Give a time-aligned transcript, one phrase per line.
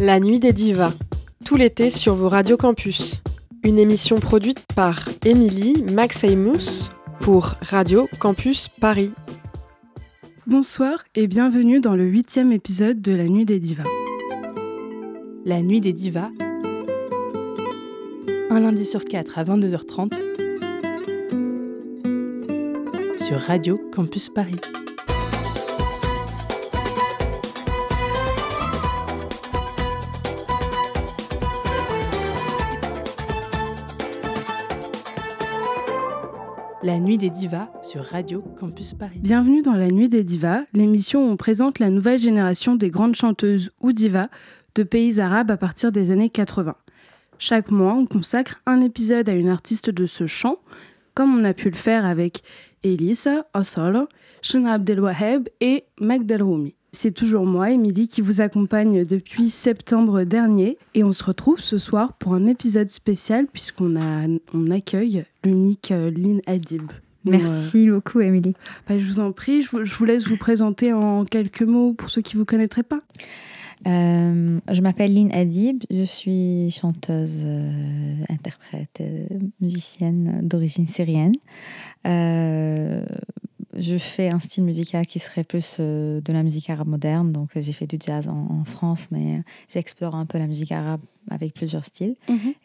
[0.00, 0.92] La Nuit des Divas,
[1.44, 3.22] tout l'été sur vos radios campus.
[3.62, 9.12] Une émission produite par Émilie Maxeymous pour Radio Campus Paris.
[10.46, 13.84] Bonsoir et bienvenue dans le huitième épisode de La Nuit des Divas.
[15.44, 16.30] La Nuit des Divas,
[18.50, 20.14] un lundi sur quatre à 22h30
[23.24, 24.56] sur Radio Campus Paris.
[36.84, 39.18] La Nuit des Divas sur Radio Campus Paris.
[39.18, 43.14] Bienvenue dans La Nuit des Divas, l'émission où on présente la nouvelle génération des grandes
[43.14, 44.28] chanteuses ou divas
[44.74, 46.76] de pays arabes à partir des années 80.
[47.38, 50.56] Chaque mois, on consacre un épisode à une artiste de ce chant,
[51.14, 52.42] comme on a pu le faire avec
[52.82, 54.06] Elisa, Asala,
[54.42, 56.74] Shana Abdelwaheb et Magdal Roumi.
[56.94, 61.76] C'est toujours moi, Émilie, qui vous accompagne depuis septembre dernier et on se retrouve ce
[61.76, 63.96] soir pour un épisode spécial puisqu'on
[64.52, 66.92] on accueille l'unique euh, Lynn Adib.
[67.24, 68.50] Merci beaucoup, Émilie.
[68.50, 71.62] euh, bah, je vous en prie, je vous, je vous laisse vous présenter en quelques
[71.62, 73.00] mots pour ceux qui ne vous connaîtraient pas.
[73.88, 79.26] Euh, je m'appelle Lynn Adib, je suis chanteuse, euh, interprète, euh,
[79.60, 81.34] musicienne d'origine syrienne.
[83.76, 87.56] Je fais un style musical qui serait plus euh, de la musique arabe moderne, donc
[87.56, 90.70] euh, j'ai fait du jazz en, en France, mais euh, j'explore un peu la musique
[90.72, 92.14] arabe avec plusieurs styles.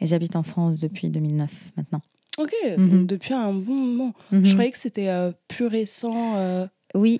[0.01, 2.01] Et j'habite en France depuis 2009 maintenant.
[2.37, 2.89] Ok, Mhm.
[2.89, 4.13] donc depuis un bon moment.
[4.31, 4.45] Mhm.
[4.45, 6.35] Je croyais que c'était euh, plus récent.
[6.37, 7.19] euh, Oui,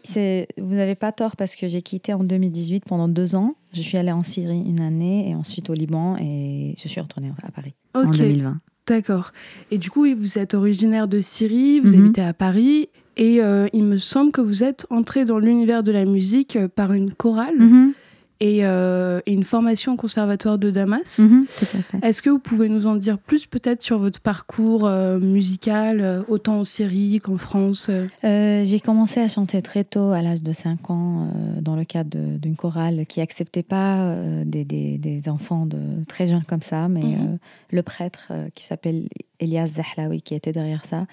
[0.57, 3.55] vous n'avez pas tort parce que j'ai quitté en 2018 pendant deux ans.
[3.73, 7.31] Je suis allée en Syrie une année et ensuite au Liban et je suis retournée
[7.43, 8.59] à Paris en Ok, 2020.
[8.87, 9.31] d'accord.
[9.71, 11.99] Et du coup, vous êtes originaire de Syrie, vous Mhm.
[12.03, 15.91] habitez à Paris, et euh, il me semble que vous êtes entré dans l'univers de
[15.91, 17.93] la musique euh, par une chorale Mhm,
[18.41, 21.19] et, euh, et une formation au conservatoire de Damas.
[21.19, 22.07] mhm, tout à fait.
[22.07, 26.59] Est-ce que vous pouvez nous en dire plus peut-être sur votre parcours euh, musical, autant
[26.59, 27.91] en Syrie qu'en France
[28.23, 32.17] j'ai commencé à chanter très tôt, à l'âge de 5 ans, euh, dans le cadre
[32.39, 35.77] d'une chorale qui acceptait pas euh, des, des- des enfants de,
[36.07, 37.13] très jeunes comme ça, mais Mhm.
[37.33, 37.37] euh,
[37.71, 39.09] le prêtre euh, qui s'appelle
[39.41, 39.67] Elias
[39.97, 41.07] Zahlaoui, qui était derrière ça,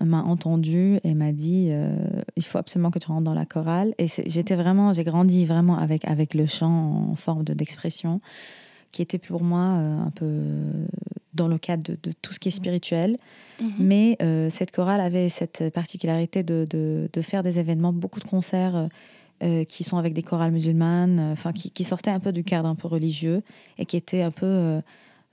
[0.00, 1.94] m'a entendu et m'a dit euh,
[2.36, 3.94] il faut absolument que tu rentres dans la chorale.
[3.98, 8.20] Et j'étais vraiment, j'ai grandi vraiment avec, avec le chant en forme de- d'expression,
[8.92, 10.26] qui était pour moi euh, un peu
[11.34, 13.16] dans le cadre de, de tout ce qui est spirituel.
[13.78, 18.88] Mais euh, cette chorale avait cette particularité de, de- faire des événements, beaucoup de concerts
[19.42, 22.42] euh, qui sont avec des chorales musulmanes, euh, enfin qui, qui sortaient un peu du
[22.44, 23.42] cadre un peu religieux
[23.78, 24.80] et qui étaient un peu euh,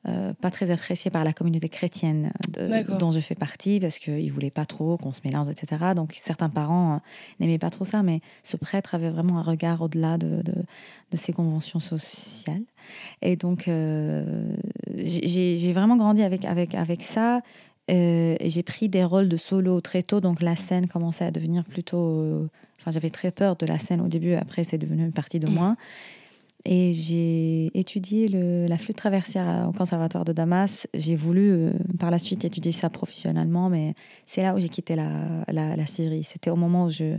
[0.07, 2.97] euh, pas très appréciés par la communauté chrétienne de- D'accord.
[2.97, 5.93] dont je fais partie parce qu'ils voulaient pas trop qu'on se mélange, etc.
[5.95, 6.97] Donc certains parents euh,
[7.39, 10.53] n'aimaient pas trop ça, mais ce prêtre avait vraiment un regard au-delà de, de,
[11.11, 12.61] de ces conventions sociales.
[13.21, 14.55] Et donc euh,
[14.95, 17.41] j'ai- vraiment grandi avec, avec, avec ça.
[17.89, 21.31] Euh, et j'ai pris des rôles de solo très tôt, donc la scène commençait à
[21.31, 21.97] devenir plutôt.
[22.19, 22.47] euh,
[22.79, 25.47] Enfin, j'avais très peur de la scène au début, après, c'est devenu une partie de
[25.47, 25.53] Mhm.
[25.53, 25.75] moi.
[26.69, 30.85] Et j'ai étudié la flûte traversière au Conservatoire de Damas.
[30.93, 33.93] J'ai voulu euh, par la suite étudier ça professionnellement, mais
[34.25, 36.23] c'est là où j'ai quitté la, la, la Syrie.
[36.23, 37.17] C'était au moment où je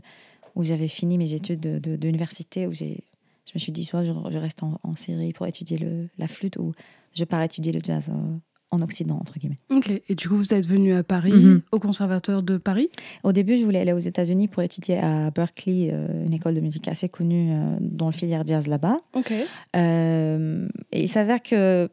[0.55, 3.05] où j'avais fini mes études de- de- d'université, où j'ai,
[3.47, 6.27] je me suis dit soit je, je reste en, en Syrie pour étudier le, la
[6.27, 6.73] flûte, ou
[7.15, 8.37] je pars étudier le jazz euh,
[8.71, 9.59] en Occident, entre guillemets.
[9.71, 11.63] Ok, et du coup, vous êtes venu à Paris, Mhm.
[11.73, 12.91] au conservatoire de Paris?
[13.25, 16.61] Au début, je voulais aller aux États-Unis pour étudier à Berkeley, euh, une école de
[16.61, 19.01] musique assez connue euh, dans le filière jazz là-bas.
[19.15, 19.33] Ok.
[19.77, 21.89] Euh, et il s'avère que,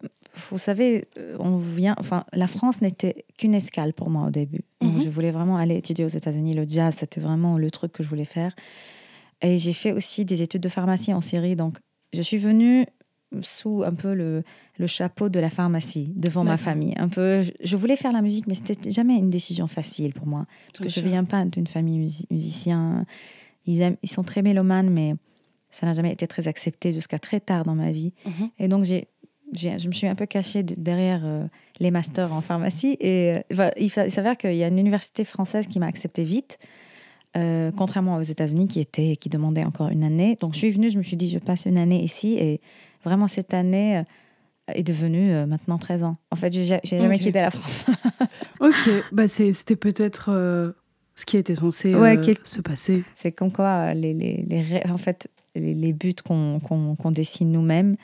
[0.50, 4.62] vous savez, euh, on vient, enfin, la France n'était qu'une escale pour moi au début.
[4.82, 5.02] Donc, Mhm.
[5.04, 6.54] je voulais vraiment aller étudier aux États-Unis.
[6.54, 8.54] Le jazz, c'était vraiment le truc que je voulais faire.
[9.42, 11.56] Et j'ai fait aussi des études de pharmacie en Syrie.
[11.56, 11.78] Donc,
[12.14, 12.86] je suis venue
[13.42, 14.44] sous un peu le,
[14.78, 16.94] le chapeau de la pharmacie devant ma famille.
[16.98, 20.46] Un peu, je, voulais faire la musique, mais c'était jamais une décision facile pour moi
[20.68, 23.06] parce que je viens pas d'une famille musi- musicien.
[23.66, 25.16] Ils, aiment- ils sont très mélomanes, mais
[25.72, 28.14] ça n'a jamais été très accepté jusqu'à très tard dans ma vie.
[28.26, 28.50] Mhm.
[28.60, 29.08] Et donc, j'ai,
[29.54, 31.46] je me suis un peu cachée de- derrière euh,
[31.80, 32.96] les masters en pharmacie.
[33.00, 36.58] Et euh, il, s'avère qu'il y a une université française qui m'a acceptée vite,
[37.36, 40.38] euh, contrairement aux États-Unis qui, étaient, qui demandaient encore une année.
[40.40, 42.36] Donc, je suis venue, je me suis dit, je passe une année ici.
[42.40, 42.62] Et
[43.06, 44.04] vraiment, cette année euh,
[44.74, 46.18] est devenue euh, maintenant 13 ans.
[46.32, 47.86] En fait, j'ai, jamais quitté la France.
[48.60, 50.72] Ok, bah c'était peut-être euh,
[51.16, 53.04] ce qui était censé Ouais, euh, se passer.
[53.16, 57.52] C'est comme quoi, les, les, les en fait, les, les buts qu'on qu'on- qu'on dessine
[57.52, 57.96] nous-mêmes,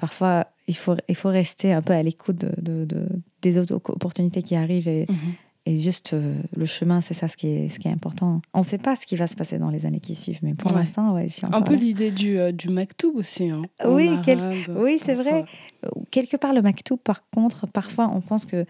[0.00, 3.08] parfois, il faut, il faut rester un peu à l'écoute de, de- de-
[3.42, 5.16] des autres opportunités qui arrivent et, Mhm.
[5.66, 8.42] Et juste euh, le chemin, c'est ça ce qui, est, ce qui est important.
[8.52, 10.54] On ne sait pas ce qui va se passer dans les années qui suivent, mais
[10.54, 10.78] pour Ouais.
[10.78, 13.48] l'instant, ouais, je suis Un peu l'idée du, euh, du maktoub aussi.
[13.50, 15.44] hein, Oui, quel- oui, c'est vrai.
[15.84, 18.64] Euh, Quelque part, le maktoub, par contre, parfois, on pense que,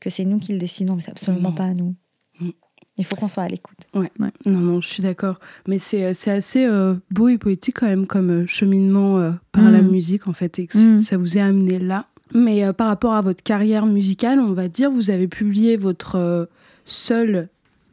[0.00, 1.54] que c'est nous qui le décidons, mais c'est absolument Non.
[1.54, 1.94] pas à nous.
[2.40, 2.50] Mm.
[2.98, 3.78] Il faut qu'on soit à l'écoute.
[3.94, 5.40] Non, non, je suis d'accord.
[5.66, 9.64] Mais c'est euh, c'est assez euh, beau et poétique quand même comme cheminement euh, par
[9.64, 9.72] Mm.
[9.72, 10.98] la musique, en fait, et que Mm.
[11.00, 12.06] ça vous est amené là.
[12.34, 16.16] Mais euh, par rapport à votre carrière musicale, on va dire, vous avez publié votre
[16.16, 16.46] euh,
[16.84, 17.48] seul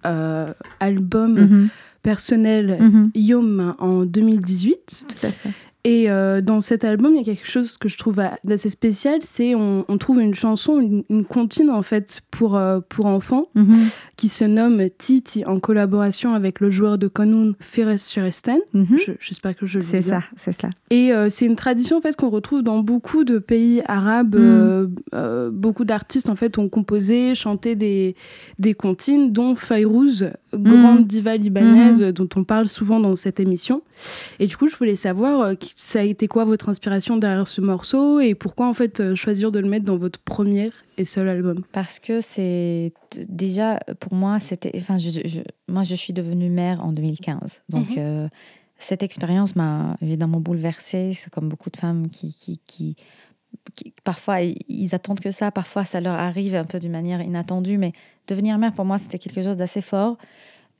[0.05, 1.67] euh, album Mhm.
[2.03, 3.11] personnel, Mhm.
[3.15, 5.05] Yom, en 2018.
[5.07, 5.49] Tout à fait.
[5.89, 8.67] Et euh, dans cet album, il y a quelque chose que je trouve a- d'assez
[8.69, 13.05] spécial, c'est on, on trouve une chanson, une, une comptine en fait pour, euh, pour
[13.05, 13.75] enfants Mhm.
[14.17, 18.59] qui se nomme Titi en collaboration avec le joueur de Kanoun Feres Sheresten.
[18.73, 18.97] Mhm.
[18.97, 20.69] Je- J'espère que je le dis C'est ça, c'est ça.
[20.89, 24.35] Et euh, c'est une tradition en fait qu'on retrouve dans beaucoup de pays arabes.
[24.35, 24.95] Mm.
[25.13, 28.15] Euh, beaucoup d'artistes en fait ont composé, chanté des
[28.59, 33.81] des comptines, dont Fayrouz, grande diva libanaise dont on parle souvent dans cette émission.
[34.39, 37.61] Et du coup, je voulais savoir qui- ça a été quoi votre inspiration derrière ce
[37.61, 41.29] morceau et pourquoi en fait euh, choisir de le mettre dans votre premier et seul
[41.29, 41.63] album?
[41.71, 42.91] Parce que c'est
[43.29, 44.71] déjà pour moi, c'était.
[44.75, 47.61] Enfin, je, je- moi, je suis devenue mère en 2015.
[47.69, 47.95] Donc, Mhm.
[47.99, 48.27] euh,
[48.79, 51.11] cette expérience m'a évidemment bouleversée.
[51.13, 52.95] C'est comme beaucoup de femmes qui, qui, qui,
[54.03, 55.51] parfois, ils attendent que ça.
[55.51, 57.77] Parfois, ça leur arrive un peu d'une manière inattendue.
[57.77, 57.93] Mais
[58.27, 60.17] devenir mère, pour moi, c'était quelque chose d'assez fort.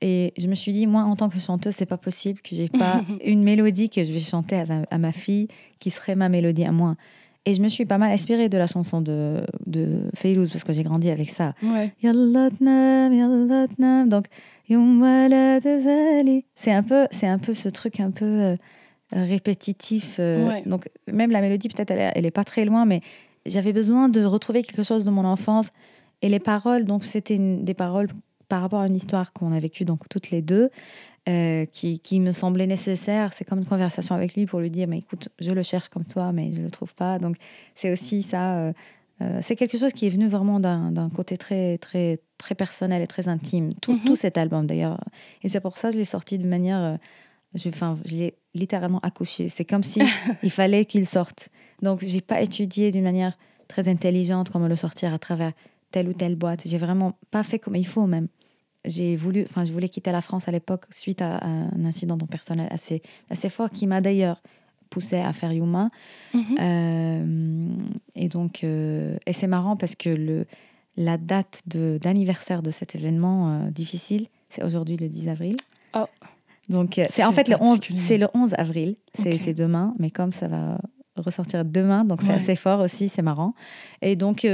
[0.02, 2.70] Et je me suis dit, moi, en tant que chanteuse, c'est pas possible que j'ai
[2.70, 5.48] pas une mélodie que je vais chanter à ma, à ma fille
[5.80, 6.96] qui serait ma mélodie à moi.
[7.46, 10.74] Et je me suis pas mal inspirée de la chanson de, de Faylouz parce que
[10.74, 11.54] j'ai grandi avec ça.
[11.64, 11.94] Ouais.
[14.06, 14.26] Donc,
[16.56, 18.56] c'est un peu, c'est un peu ce truc un peu euh,
[19.12, 20.18] répétitif.
[20.20, 20.64] euh, Ouais.
[20.66, 23.02] Donc, même la mélodie, peut-être, elle, est- elle est pas très loin, mais
[23.46, 25.72] j'avais besoin de retrouver quelque chose de mon enfance.
[26.22, 28.08] Et les paroles, donc, c'était des paroles
[28.50, 30.70] par rapport à une histoire qu'on a vécue donc toutes les deux,
[31.28, 33.34] euh, qui, qui me semblait nécessaire.
[33.34, 36.06] C'est comme une conversation avec lui pour lui dire, mais écoute, je le cherche comme
[36.06, 37.20] toi, mais je le trouve pas.
[37.20, 37.36] Donc,
[37.76, 38.58] c'est aussi ça.
[38.60, 38.74] euh,
[39.22, 43.08] euh, c'est quelque chose qui est venu vraiment d'un côté très, très, très personnel et
[43.08, 43.74] très intime.
[43.82, 44.00] Tout, Mhm.
[44.06, 45.00] tout cet album, d'ailleurs.
[45.44, 46.98] Et c'est pour ça que je l'ai sorti d'une manière.
[47.56, 49.50] je, enfin, je l'ai littéralement accouché.
[49.50, 50.00] C'est comme si
[50.44, 51.50] il fallait qu'il sorte.
[51.82, 55.52] Donc, j'ai pas étudié d'une manière très intelligente comment le sortir à travers
[55.92, 56.62] telle ou telle boîte.
[56.66, 58.28] J'ai vraiment pas fait comme il faut même.
[58.88, 62.18] J'ai voulu, enfin, je voulais quitter la France à l'époque suite à, à un incident
[62.18, 64.42] personnel assez, assez fort qui m'a d'ailleurs
[64.90, 65.90] poussé à faire Yuma.
[66.34, 66.44] Mhm.
[66.60, 67.68] Euh,
[68.16, 70.46] et donc, euh, et c'est marrant parce que le,
[70.96, 75.56] la date d'anniversaire de, cet événement euh, difficile, c'est aujourd'hui le 10 avril.
[75.94, 76.06] Oh.
[76.70, 78.00] Donc, c'est en fait le 11, particulier.
[78.00, 79.40] c'est le 11 avril, c'est Ok.
[79.44, 80.78] c'est demain, mais comme ça va
[81.16, 82.36] ressortir demain, donc c'est Ouais.
[82.36, 83.54] assez fort aussi, c'est marrant.
[84.02, 84.46] Et donc,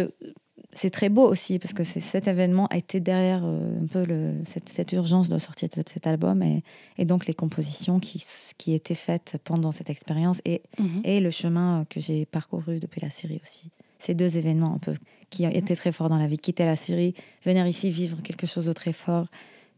[0.75, 4.33] c'est très beau aussi parce que cet événement a été derrière euh, un peu le,
[4.43, 6.63] cette, cette urgence de sortir de cet album et,
[6.97, 8.23] et donc les compositions qui,
[8.57, 11.01] qui étaient faites pendant cette expérience et Mhm.
[11.03, 13.69] et le chemin que j'ai parcouru depuis la Syrie aussi.
[13.99, 14.93] Ces deux événements un peu
[15.29, 16.37] qui étaient très forts dans la vie.
[16.37, 17.13] Quitter la Syrie,
[17.45, 19.27] venir ici vivre quelque chose de très fort,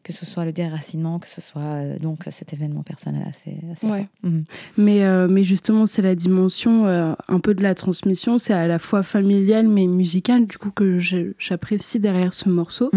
[0.05, 3.87] que ce soit le déracinement, que ce soit euh, donc cet événement personnel assez, assez
[3.87, 4.07] Ouais.
[4.21, 4.43] Mhm.
[4.77, 8.37] Mais, euh, mais justement, c'est la dimension euh, un peu de la transmission.
[8.37, 12.91] C'est à la fois familiale mais musicale, du coup, que j'apprécie derrière ce morceau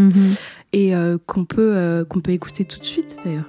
[0.74, 3.48] et euh, qu'on peut, qu'on peut écouter tout de suite d'ailleurs.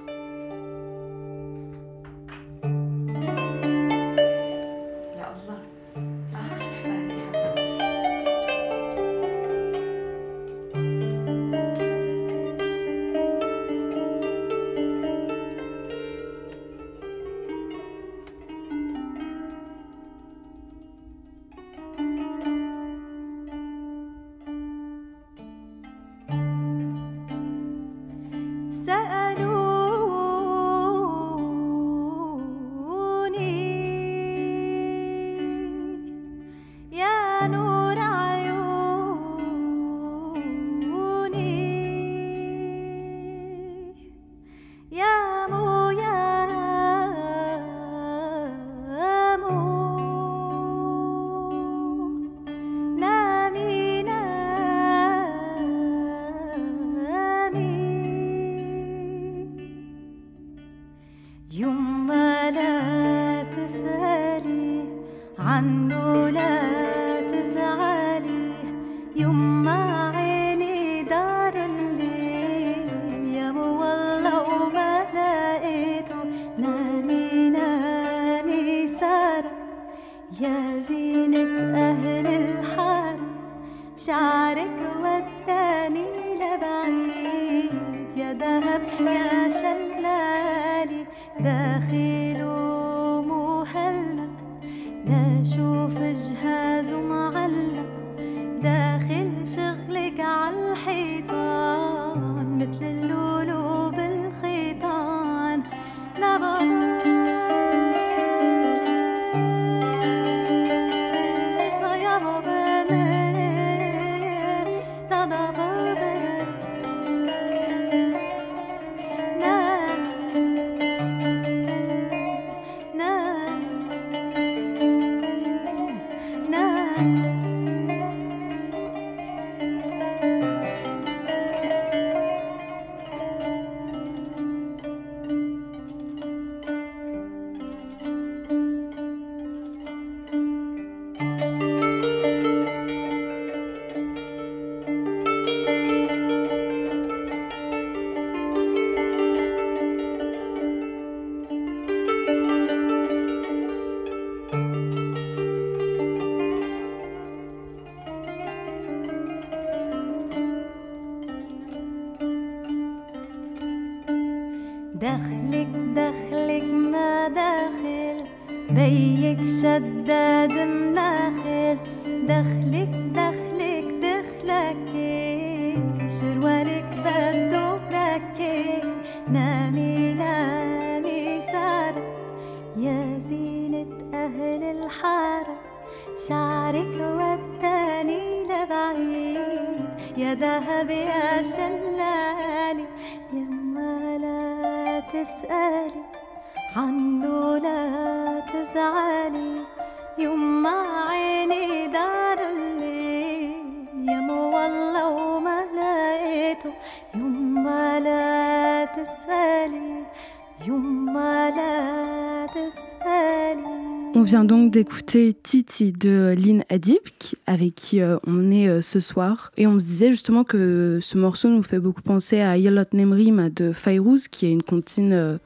[214.70, 217.00] d'écouter Titi de Lynn Adib,
[217.46, 219.50] avec qui euh, on est euh, ce soir.
[219.56, 223.50] Et on se disait justement que ce morceau nous fait beaucoup penser à Yalot Nemrim
[223.50, 225.38] de Fayrouz, qui est une comptine euh,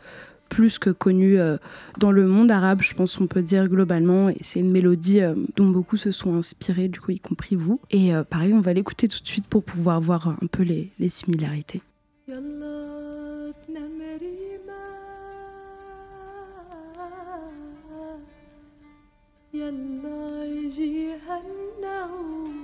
[0.50, 1.38] plus que connue
[1.98, 4.28] dans le monde arabe, je pense qu'on peut dire globalement.
[4.28, 5.20] Et c'est une mélodie
[5.56, 7.80] dont beaucoup se sont inspirés, du coup, y compris vous.
[7.90, 11.08] Et pareil, on va l'écouter tout de suite pour pouvoir voir un peu les, les
[11.08, 11.82] similarités.
[19.54, 22.54] يلا يجيها النوم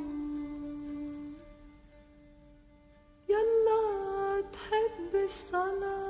[3.28, 6.00] يلا تحب الصلاة.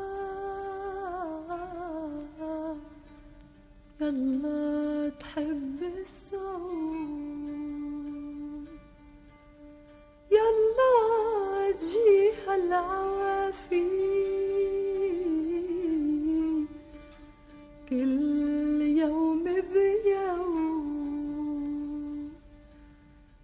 [4.00, 7.50] يلا تحب الصوم.
[10.30, 13.90] يلا تجيها العوافي
[17.90, 20.39] كل يوم بيوم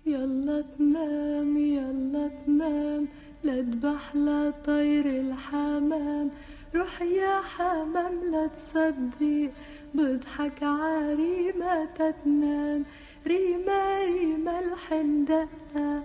[0.07, 3.09] يلا تنام يلا تنام.
[3.45, 6.31] لا تبح لا طير الحمام.
[6.75, 9.51] روح يا حمام لا تصدق
[9.95, 12.85] بضحك عريمة تتنام.
[13.27, 16.03] ريمة ريمة الحندقة.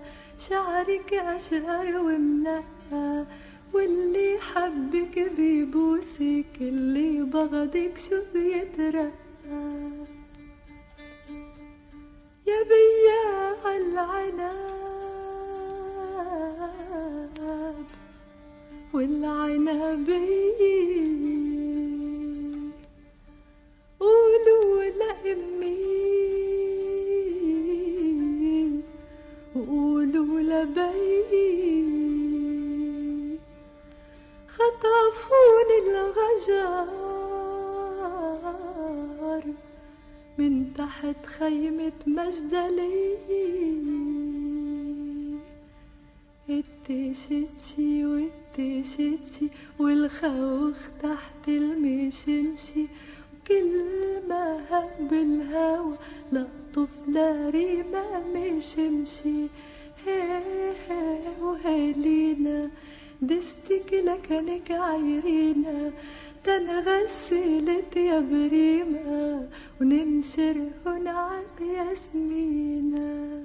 [0.50, 3.26] شعرك أشقر ومنقى
[3.74, 9.12] واللي حبك بيبوسك اللي بغضك شو بيترقى
[12.52, 14.32] يا بياع العنب
[18.94, 20.82] والعنبية
[24.00, 25.82] قولوا لأمي
[29.56, 31.02] وقولوا لبي
[34.48, 36.92] خطفوني الغجر
[40.42, 43.18] من تحت خيمة مجدلي.
[46.50, 49.48] التشتشي والتشتشي
[49.80, 52.86] والخوخ تحت المشمشي.
[53.34, 55.96] وكل ما هب الهوا
[56.32, 59.48] لقطف لريمة مشمشي.
[60.06, 60.42] هي
[60.90, 62.72] هي وهالينا
[63.22, 64.72] دستك لكنك
[66.41, 69.49] عايرينا تنغسلت يا بريمة
[69.81, 71.45] وننشرهن على
[71.77, 73.37] ياسمينة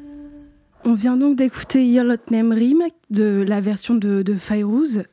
[0.84, 5.04] On vient donc d'écouter Yalot Nemrim de la version de, de Fayrouz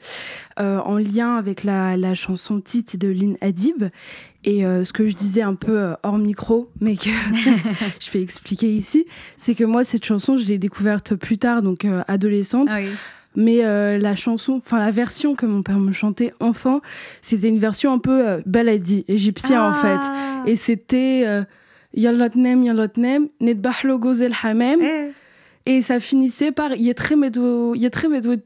[0.58, 3.84] euh, en lien avec la, la chanson Tite de Lynn Adib.
[4.44, 7.10] Et euh, ce que je disais un peu euh, hors micro, mais que
[8.00, 9.04] je vais expliquer ici,
[9.36, 12.68] c'est que moi, cette chanson, je l'ai découverte plus tard, donc euh, adolescente.
[12.70, 12.88] Ah oui.
[13.35, 16.81] mais euh, la chanson, enfin la version que mon père me chantait enfant,
[17.21, 19.99] c'était une version un peu euh, baladi, égyptien en fait.
[20.01, 20.43] Ah.
[20.45, 21.23] Et c'était.
[21.25, 21.43] euh,
[21.95, 24.79] Yallah tnem, yallah tnem, nedbah lo gozel hamem.
[25.65, 27.73] Et ça finissait par Yetremedou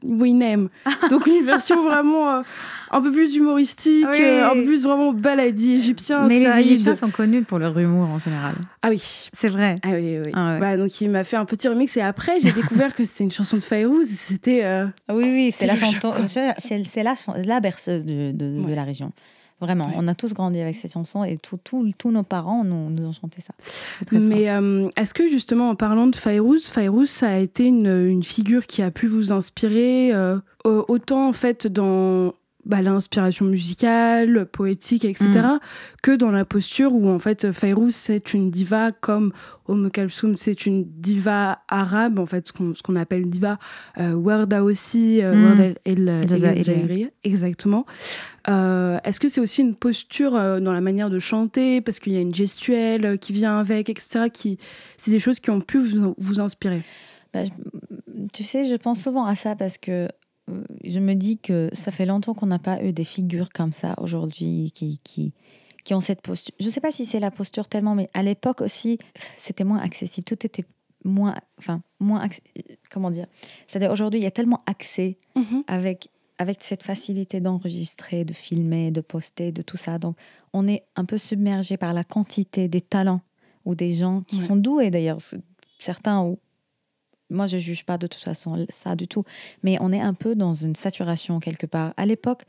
[0.04, 0.68] Winem.
[1.10, 2.42] Donc une version vraiment euh,
[2.90, 4.18] un peu plus humoristique, Oui.
[4.22, 6.26] euh, un peu plus vraiment baladie égyptien.
[6.28, 6.60] Mais les.
[6.60, 8.54] Égyptiens sont connus pour leur humour en général.
[8.82, 9.28] Ah oui.
[9.32, 9.74] C'est vrai.
[9.82, 10.30] Ah oui, oui.
[10.34, 10.60] Ah ouais.
[10.60, 13.32] Bah, donc il m'a fait un petit remix et après j'ai découvert que c'était une
[13.32, 18.30] chanson de Fayrouz c'était euh, Oui, oui, c'est la chanson, c'est la, la berceuse de,
[18.32, 18.74] de- de Ouais.
[18.74, 19.12] la région.
[19.60, 19.94] Vraiment, Ouais.
[19.96, 23.42] on a tous grandi avec cette chanson et tous nos parents nous, nous ont chanté
[23.42, 23.54] ça.
[24.12, 28.22] Mais euh, est-ce que justement en parlant de Fayrouz, Fayrouz ça a été une, une
[28.22, 32.34] figure qui a pu vous inspirer euh, autant en fait dans
[32.66, 35.58] bah, l'inspiration musicale, poétique, etc., Mm.
[36.02, 39.32] que dans la posture où en fait Fayrouz c'est une diva comme
[39.68, 43.58] Oum Kalsoum c'est une diva arabe en fait ce qu'on appelle diva
[43.98, 45.44] euh, Warda aussi euh, Mm.
[45.44, 47.86] Warda El, El exactement.
[48.48, 51.80] Euh, Est-ce que c'est aussi une posture euh, dans la manière de chanter?
[51.80, 54.30] Parce qu'il y a une gestuelle euh, qui vient avec, etc.
[54.32, 54.58] Qui
[54.96, 56.82] c'est des choses qui ont pu vous, vous inspirer.
[57.32, 57.50] Bah, je-
[58.32, 60.08] tu sais, je pense souvent à ça parce que
[60.84, 63.94] je me dis que ça fait longtemps qu'on n'a pas eu des figures comme ça
[63.98, 65.34] aujourd'hui qui, qui,
[65.84, 66.54] qui ont cette posture.
[66.58, 68.98] Je ne sais pas si c'est la posture tellement, mais à l'époque aussi,
[69.36, 70.24] c'était moins accessible.
[70.24, 70.64] Tout était
[71.04, 72.26] moins, enfin, moins,
[72.90, 73.26] comment dire?
[73.66, 75.18] C'est-à-dire aujourd'hui, il y a tellement accès
[75.66, 79.98] avec, avec cette facilité d'enregistrer, de filmer, de poster, de tout ça.
[79.98, 80.16] Donc,
[80.52, 83.20] on est un peu submergé par la quantité des talents
[83.64, 84.46] ou des gens qui Ouais.
[84.46, 85.18] sont doués d'ailleurs.
[85.78, 86.38] Certains, ou
[87.30, 89.24] moi je juge pas de toute façon ça du tout,
[89.62, 91.92] mais on est un peu dans une saturation quelque part.
[91.96, 92.44] À l'époque,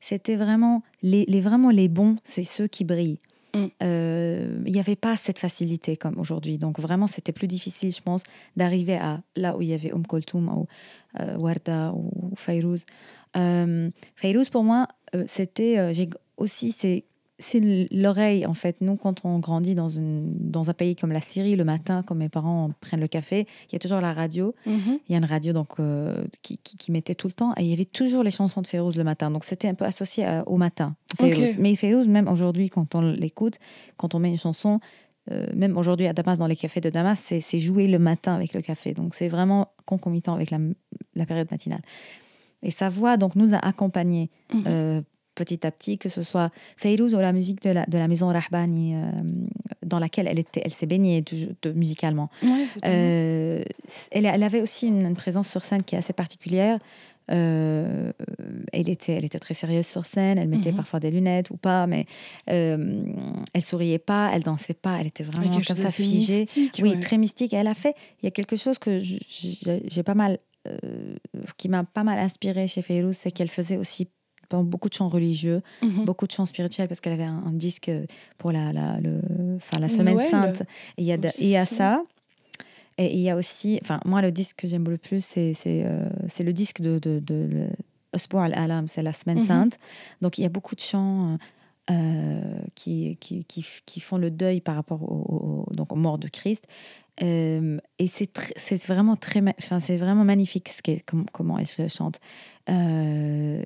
[0.00, 3.18] c'était vraiment les, les- vraiment les bons, c'est ceux qui brillent.
[3.54, 3.66] Mm.
[3.82, 6.56] Euh, Il n'y avait pas cette facilité comme aujourd'hui.
[6.58, 8.22] Donc vraiment, c'était plus difficile, je pense,
[8.56, 10.66] d'arriver à là où il y avait Kulthum ou
[11.20, 12.84] euh, Warda ou Fayrouz.
[13.36, 13.90] Euh,
[14.50, 17.04] pour moi, euh, c'était euh, j'ai aussi c'est
[17.38, 17.60] c'est
[17.90, 18.76] l'oreille en fait.
[18.80, 22.14] Nous, quand on grandit dans une dans un pays comme la Syrie, le matin, quand
[22.14, 24.54] mes parents prennent le café, il y a toujours la radio.
[25.08, 27.62] Il y a une radio donc euh, qui, qui, qui mettait tout le temps et
[27.62, 29.30] il y avait toujours les chansons de Férouz le matin.
[29.30, 30.94] Donc c'était un peu associé à- au matin.
[31.58, 33.58] Mais Férouz, même aujourd'hui, quand on l'écoute,
[33.96, 34.78] quand on met une chanson,
[35.32, 38.34] euh, même aujourd'hui à Damas, dans les cafés de Damas, c'est c'est joué le matin
[38.36, 38.92] avec le café.
[38.92, 40.58] Donc c'est vraiment concomitant avec la,
[41.16, 41.82] la période matinale.
[42.62, 44.64] Et sa voix donc nous a accompagnés Mhm.
[44.66, 45.00] euh,
[45.34, 48.28] petit à petit, que ce soit Fayrouz ou la musique de la, de la maison
[48.28, 49.10] Rahbani, euh,
[49.84, 51.22] dans laquelle elle, était, elle s'est baignée
[51.62, 52.28] de- musicalement.
[52.42, 52.66] Ouais.
[52.86, 53.62] Euh,
[54.10, 56.78] elle, elle avait aussi une, une présence sur scène qui est assez particulière.
[57.30, 58.12] Euh,
[58.72, 60.76] elle, était, elle était très sérieuse sur scène, elle mettait Mhm.
[60.76, 62.04] parfois des lunettes ou pas, mais
[62.46, 66.40] elle souriait pas, elle dansait pas, elle était vraiment comme ça figée.
[66.40, 67.00] mystique, Oui, ouais.
[67.00, 67.52] très mystique.
[67.54, 70.78] Et elle a fait, il y a quelque chose que j'ai pas mal, euh,
[71.56, 74.08] qui m'a pas mal inspiré chez Fayrouz, c'est qu'elle faisait aussi
[74.50, 76.04] beaucoup de chants religieux, Mhm.
[76.04, 77.90] beaucoup de chants spirituels parce qu'elle avait un, un disque
[78.36, 79.22] pour la, la, le,
[79.80, 80.60] la semaine Noël sainte.
[80.98, 82.02] Et il y a, de- il y a ça.
[82.98, 86.08] Et il y a aussi, enfin, moi, le disque que j'aime le plus, c'est euh,
[86.40, 87.68] le disque de, de, de,
[88.34, 89.46] al-Alam, c'est la semaine Mhm.
[89.46, 89.78] sainte.
[90.20, 91.36] Donc, il y a beaucoup de chants euh,
[91.90, 96.18] euh, qui, qui, qui, qui font le deuil par rapport au, au- donc, aux morts
[96.18, 96.64] de Christ.
[97.22, 101.58] Euh, et c'est tr- c'est vraiment très, enfin, c'est vraiment magnifique ce qu'est- com- comment
[101.58, 102.20] elle se chante.
[102.70, 103.62] Euh,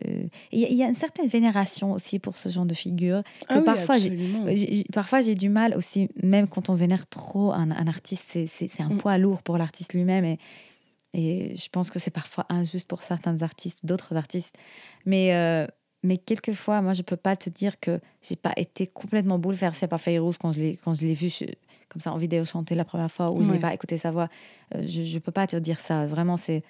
[0.52, 3.22] Il y, a- il y a une certaine vénération aussi pour ce genre de figure.
[3.40, 7.52] que Ah oui, parfois, j'ai- parfois, j'ai du mal aussi, même quand on vénère trop
[7.52, 8.98] un, un artiste, c'est- c'est c'est un Mm.
[8.98, 10.24] poids lourd pour l'artiste lui-même.
[10.24, 10.38] Et,
[11.14, 14.56] et je pense que c'est parfois injuste pour certains artistes, d'autres artistes.
[15.04, 15.32] Mais,
[16.02, 20.00] mais quelquefois, moi, je peux pas te dire que j'ai pas été complètement bouleversée par
[20.00, 21.44] Fayrouz quand je l'ai quand je l'ai vu je-
[21.88, 24.28] comme ça en vidéo chanter la première fois ou je n'ai pas écouté sa voix.
[24.74, 26.06] Euh, je, je peux pas te dire ça.
[26.06, 26.62] Vraiment, c'est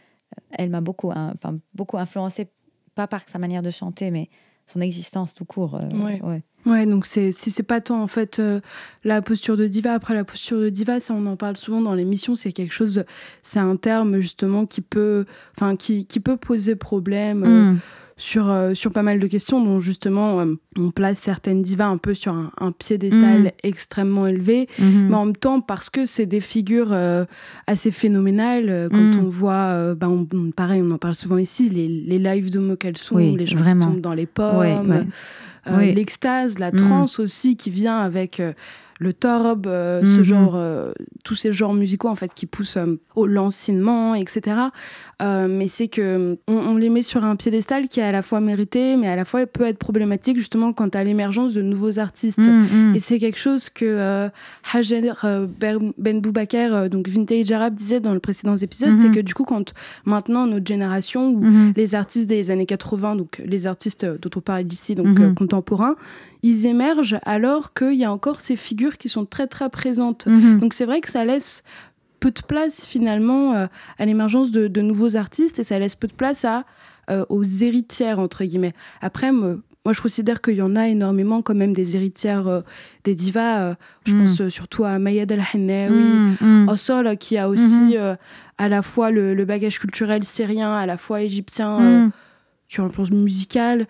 [0.50, 1.34] elle m'a beaucoup, hein,
[1.74, 2.48] beaucoup influencée,
[2.94, 4.28] pas par sa manière de chanter, mais
[4.66, 5.76] son existence tout court.
[5.76, 6.20] euh, Ouais.
[6.22, 6.42] ouais.
[6.66, 8.60] Ouais, donc c'est si c'est pas tant en fait euh,
[9.04, 9.92] la posture de diva.
[9.94, 12.34] Après la posture de diva, ça on en parle souvent dans l'émission.
[12.34, 13.04] C'est quelque chose,
[13.44, 17.78] c'est un terme justement qui peut, enfin qui, qui peut poser problème euh, Mm.
[18.18, 19.62] Sur euh, sur pas mal de questions.
[19.62, 23.50] dont justement euh, on place certaines divas un peu sur un, un piédestal Mhm.
[23.62, 25.08] extrêmement élevé, Mhm.
[25.10, 27.24] mais en même temps parce que c'est des figures euh,
[27.66, 28.88] assez phénoménales.
[28.90, 29.18] Quand Mm.
[29.24, 33.18] on voit, ben, on- pareil, on en parle souvent ici, les, les lives de Mokalsoum,
[33.18, 33.86] Oui, les gens vraiment.
[33.86, 34.56] qui tombent dans les pommes.
[34.58, 35.04] Ouais, ouais.
[35.76, 35.92] Oui.
[35.94, 38.40] l'extase, la trance aussi qui vient avec
[38.98, 40.22] le torb, euh, ce Mhm.
[40.24, 40.92] genre, euh,
[41.24, 44.56] tous ces genres musicaux en fait qui poussent euh, au lancinement, etc.
[45.20, 48.40] Mais c'est que on, on les met sur un piédestal qui est à la fois
[48.40, 52.38] mérité, mais à la fois peut être problématique justement quant à l'émergence de nouveaux artistes.
[52.38, 52.94] Mm, mm.
[52.94, 54.28] Et c'est quelque chose que
[54.72, 59.00] Hajer euh, Ben Ben Boubaker, donc Vintage Arab, disait dans le précédent épisode, Mhm.
[59.00, 59.72] c'est que du coup, quand
[60.04, 61.72] maintenant notre génération, ou Mhm.
[61.76, 65.34] les artistes des années 80, donc les artistes dont on parle ici, donc Mhm.
[65.34, 65.96] contemporains,
[66.50, 70.26] ils émergent alors qu'il y a encore ces figures qui sont très très présentes.
[70.26, 70.60] Mhm.
[70.60, 71.62] Donc c'est vrai que ça laisse
[72.20, 73.66] peu de place finalement euh,
[73.98, 76.64] à l'émergence de, de nouveaux artistes et ça laisse peu de place à,
[77.10, 78.74] euh, aux héritières entre guillemets.
[79.00, 82.60] Après, me- moi je considère qu'il y en a énormément quand même des héritières euh,
[83.04, 83.60] des divas.
[83.60, 84.18] euh, je Mm.
[84.20, 86.68] pense euh, surtout à Mayad El Hannaoui, Mm, mm.
[86.68, 88.16] Ossol qui a aussi Mhm.
[88.58, 92.10] à la fois le, le bagage culturel syrien, à la fois égyptien
[92.68, 93.86] sur le plan musical.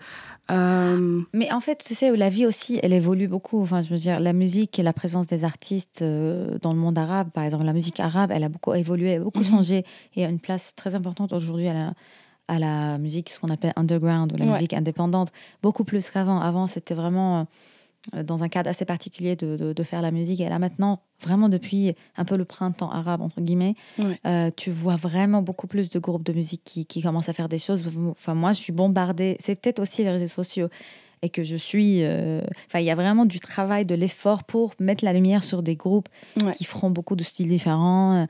[0.51, 3.61] Euh, Mais en fait, tu sais, la vie aussi, elle évolue beaucoup.
[3.61, 6.97] Enfin, je veux dire, la musique et la présence des artistes euh, dans le monde
[6.97, 9.45] arabe, par exemple, la musique arabe, elle a beaucoup évolué, beaucoup Mhm.
[9.51, 9.83] changé.
[10.15, 11.93] Et a une place très importante aujourd'hui à la,
[12.47, 14.51] à la musique, ce qu'on appelle underground, ou la Ouais.
[14.53, 15.31] musique indépendante,
[15.61, 16.39] beaucoup plus qu'avant.
[16.39, 17.43] Avant, c'était vraiment euh,
[18.23, 20.39] dans un cadre assez particulier de, de- de faire la musique.
[20.39, 23.75] Et là, maintenant, vraiment depuis un peu le printemps arabe, entre guillemets,
[24.25, 27.49] euh, tu vois vraiment beaucoup plus de groupes de musique qui, qui commencent à faire
[27.49, 27.83] des choses.
[28.11, 29.35] Enfin, moi, je suis bombardée.
[29.39, 30.69] C'est peut-être aussi les réseaux sociaux
[31.21, 32.03] et que je suis.
[32.03, 35.63] euh, Enfin, il y a vraiment du travail, de l'effort pour mettre la lumière sur
[35.63, 36.07] des groupes
[36.51, 38.27] qui feront beaucoup de styles différents.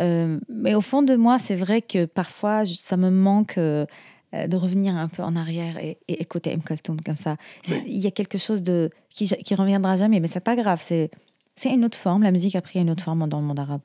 [0.00, 3.86] Euh, mais au fond de moi, c'est vrai que parfois, ça me manque euh, euh,
[4.32, 6.62] de revenir un peu en arrière et, et écouter M.
[6.62, 7.36] Kulthum comme ça.
[7.68, 10.80] Il y a quelque chose de qui, qui reviendra jamais, mais c'est pas grave.
[10.84, 11.10] C'est
[11.56, 12.22] c'est une autre forme.
[12.22, 13.82] La musique a pris une autre forme dans le monde arabe,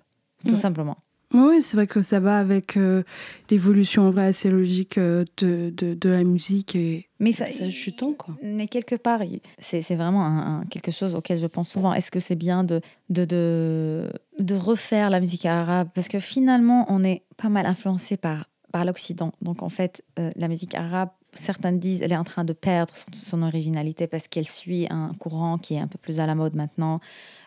[0.48, 0.98] tout simplement.
[1.34, 3.04] Oui, c'est vrai que ça va avec euh,
[3.50, 7.70] l'évolution en vrai assez logique euh, de, de, de la musique et Mais ça, ça
[7.70, 8.36] chutant quoi.
[8.44, 9.22] Mais quelque part,
[9.58, 11.94] c'est c'est vraiment un- un- quelque chose auquel je pense souvent.
[11.94, 12.80] Est-ce que c'est bien de,
[13.10, 15.90] de, de, de refaire la musique arabe?
[15.94, 19.32] Parce que finalement, on est pas mal influencé par, par l'Occident.
[19.42, 22.94] Donc en fait, euh, la musique arabe, certains disent, elle est en train de perdre
[22.94, 26.36] son, son originalité parce qu'elle suit un courant qui est un peu plus à la
[26.36, 27.00] mode maintenant,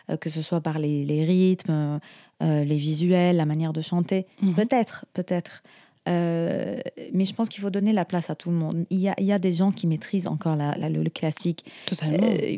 [0.09, 1.99] euh, que ce soit par les, les rythmes,
[2.41, 4.25] euh, les visuels, la manière de chanter.
[4.41, 4.55] Mhm.
[4.55, 5.61] Peut-être, peut-être.
[6.07, 6.79] Euh,
[7.13, 8.85] mais je pense qu'il faut donner la place à tout le monde.
[8.89, 11.09] Il y a, il y a des gens qui maîtrisent encore la- la- le, le
[11.11, 11.63] classique.
[11.85, 12.25] Totalement.
[12.27, 12.57] Euh,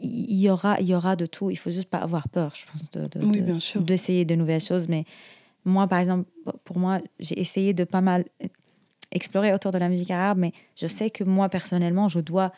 [0.00, 1.50] il y aura, il y aura de tout.
[1.50, 3.42] Il faut juste pas avoir peur, je pense, de, de- oui,
[3.82, 4.88] d'essayer de nouvelles choses.
[4.88, 5.04] Mais
[5.68, 6.28] moi, par exemple,
[6.64, 8.24] pour moi, j'ai essayé de pas mal
[9.10, 12.52] explorer autour de la musique arabe, mais je sais que moi, personnellement, je dois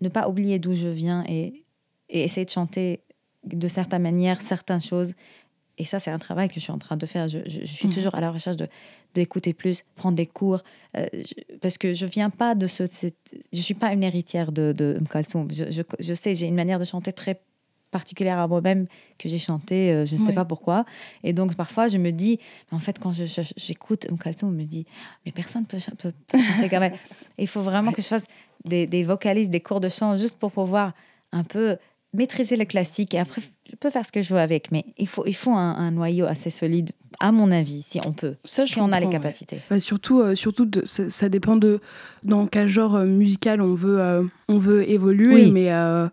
[0.00, 1.64] ne pas oublier d'où je viens et,
[2.10, 3.00] et essayer de chanter
[3.44, 5.14] de certaines manières certaines choses.
[5.78, 7.28] Et ça, c'est un travail que je suis en train de faire.
[7.28, 7.94] Je, je- je suis Mhm.
[7.94, 8.68] toujours à la recherche de
[9.14, 10.62] d'écouter plus, prendre des cours,
[10.96, 14.52] euh, je- parce que je viens pas de ce, cette- je suis pas une héritière
[14.52, 14.98] de, de.
[15.50, 17.40] Je, je, je sais, j'ai une manière de chanter très
[17.90, 18.86] particulière à moi-même
[19.18, 20.84] que j'ai chanté, euh, je ne sais pas pourquoi.
[21.24, 22.38] Et donc parfois, je me dis,
[22.70, 23.12] en fait, quand
[23.56, 24.86] j'écoute Umm Kulthum, je me dis,
[25.24, 26.82] mais personne peut, ch- peut, peut chanter elle.
[26.84, 26.92] Et
[27.44, 28.26] Il faut vraiment que je fasse
[28.64, 30.92] des, des vocalises, des cours de chant, juste pour pouvoir
[31.32, 31.76] un peu
[32.12, 33.14] maîtriser le classique.
[33.14, 35.52] Et après, je peux faire ce que je veux avec, mais il faut, il faut
[35.52, 39.00] un, un noyau assez solide, à mon avis, si on peut, Ça, si on a
[39.00, 39.12] les ouais.
[39.12, 39.58] capacités.
[39.70, 41.80] Bah, surtout, euh, surtout de- ça, ça dépend de
[42.22, 45.52] dans quel genre euh, musical on veut, euh, on veut évoluer, Oui.
[45.52, 46.08] mais euh,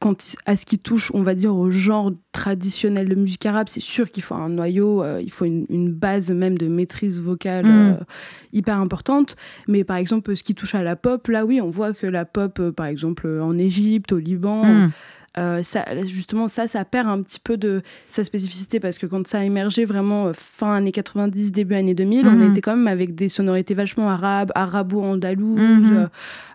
[0.00, 3.80] quand, à ce qui touche, on va dire, au genre traditionnel de musique arabe, c'est
[3.80, 7.64] sûr qu'il faut un noyau, euh, il faut une, une base même de maîtrise vocale
[7.64, 7.68] Mm.
[7.92, 8.04] euh,
[8.52, 9.36] hyper importante.
[9.68, 12.24] Mais par exemple, ce qui touche à la pop, là oui, on voit que la
[12.26, 14.90] pop, euh, par exemple, en Égypte, au Liban, Mm.
[15.36, 19.26] Euh, ça, justement, ça, ça perd un petit peu de sa spécificité parce que quand
[19.26, 22.42] ça a émergé vraiment euh, fin années 90, début années 2000, Mhm.
[22.42, 25.58] on était quand même avec des sonorités vachement arabes, arabo-andalouses.
[25.60, 25.96] Mhm.
[25.96, 26.06] euh,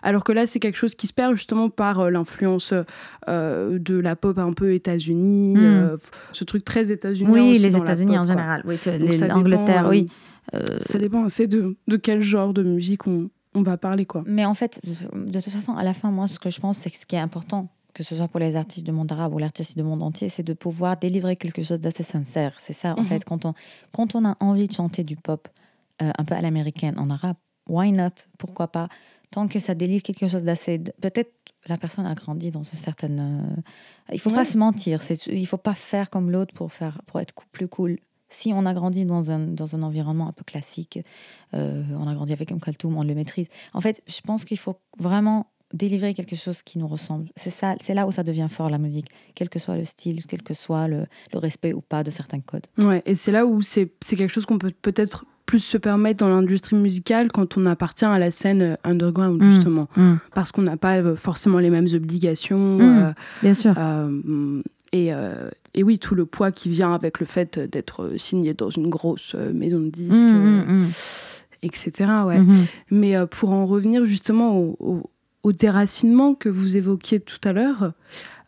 [0.02, 2.72] alors que là, c'est quelque chose qui se perd justement par euh, l'influence
[3.28, 5.96] de la pop un peu États-Unis, Mhm.
[6.32, 7.30] ce truc très États-Unien.
[7.30, 8.32] Oui, les États-Unis en quoi.
[8.32, 8.62] général.
[8.64, 8.78] Oui,
[9.28, 10.08] l'Angleterre, oui.
[10.80, 14.24] Ça dépend assez de, de quel genre de musique on, on va parler, quoi.
[14.26, 16.90] Mais en fait, de toute façon, à la fin, moi, ce que je pense, c'est
[16.90, 19.38] que ce qui est important, que ce soit pour les artistes du monde arabe ou
[19.38, 22.58] l'artiste du monde entier, c'est de pouvoir délivrer quelque chose d'assez sincère.
[22.60, 23.06] C'est ça, en Mhm.
[23.06, 23.54] fait, quand on,
[23.92, 25.48] quand on a envie de chanter du pop
[26.02, 27.36] euh, un peu à l'américaine en arabe,
[27.68, 28.10] why not?
[28.38, 28.88] Pourquoi pas?
[29.30, 30.78] Tant que ça délivre quelque chose d'assez.
[31.00, 31.32] Peut-être
[31.66, 33.20] la personne a grandi dans une certaine.
[33.20, 33.60] euh,
[34.12, 34.36] Il faut Ouais.
[34.36, 35.02] pas se mentir.
[35.02, 37.98] C'est, il faut pas faire comme l'autre pour faire pour être plus cool.
[38.32, 41.00] Si on a grandi dans un, dans un environnement un peu classique,
[41.54, 43.48] euh, on a grandi avec un Kaltoum, on le maîtrise.
[43.74, 47.26] En fait, je pense qu'il faut vraiment délivrer quelque chose qui nous ressemble.
[47.36, 50.24] C'est ça, c'est là où ça devient fort la musique, quel que soit le style,
[50.26, 52.66] quel que soit le, le respect ou pas de certains codes.
[52.78, 56.28] Ouais, et c'est là où c'est quelque chose qu'on peut peut-être plus se permettre dans
[56.28, 59.50] l'industrie musicale quand on appartient à la scène euh, underground, Mm.
[59.50, 59.88] justement.
[60.32, 62.76] Parce qu'on n'a pas euh, forcément les mêmes obligations.
[62.78, 62.80] Mm.
[62.82, 63.74] euh, Bien sûr.
[63.76, 68.54] euh, et, euh, et oui, tout le poids qui vient avec le fait d'être signé
[68.54, 70.86] dans une grosse maison de disques,
[71.62, 72.10] etc.
[72.26, 72.40] Ouais.
[72.90, 75.10] Mais euh, pour en revenir justement au, au-
[75.42, 77.92] au déracinement que vous évoquiez tout à l'heure,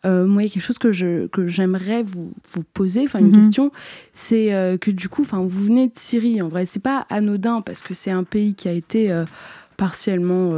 [0.05, 3.19] euh, moi, il y a quelque chose que je que j'aimerais vous, vous poser, enfin
[3.19, 3.33] une Mhm.
[3.33, 3.71] question,
[4.11, 6.41] c'est euh, que du coup, enfin, vous venez de Syrie.
[6.41, 9.23] En vrai, c'est pas anodin parce que c'est un pays qui a été euh,
[9.77, 10.51] partiellement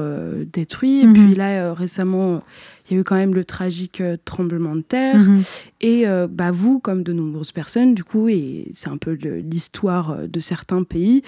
[0.52, 1.02] détruits.
[1.02, 1.14] Et Mhm.
[1.14, 2.44] puis là, récemment,
[2.90, 5.20] il y a eu quand même le tragique tremblement de terre.
[5.22, 5.44] Mhm.
[5.82, 10.40] Et bah, vous, comme de nombreuses personnes, du coup, et c'est un peu l'histoire de
[10.40, 11.24] certains pays,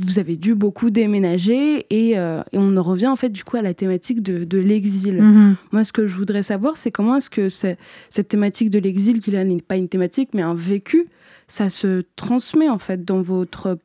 [0.00, 3.56] vous avez dû beaucoup déménager et, euh, et on en revient en fait du coup
[3.56, 5.20] à la thématique de, de l'exil.
[5.20, 5.56] Mhm.
[5.72, 9.30] Moi, ce que je voudrais savoir, c'est comment est-ce que cette thématique de l'exil, qui
[9.30, 11.08] là n'est pas une thématique, mais un vécu,
[11.48, 13.78] ça se transmet en fait dans votre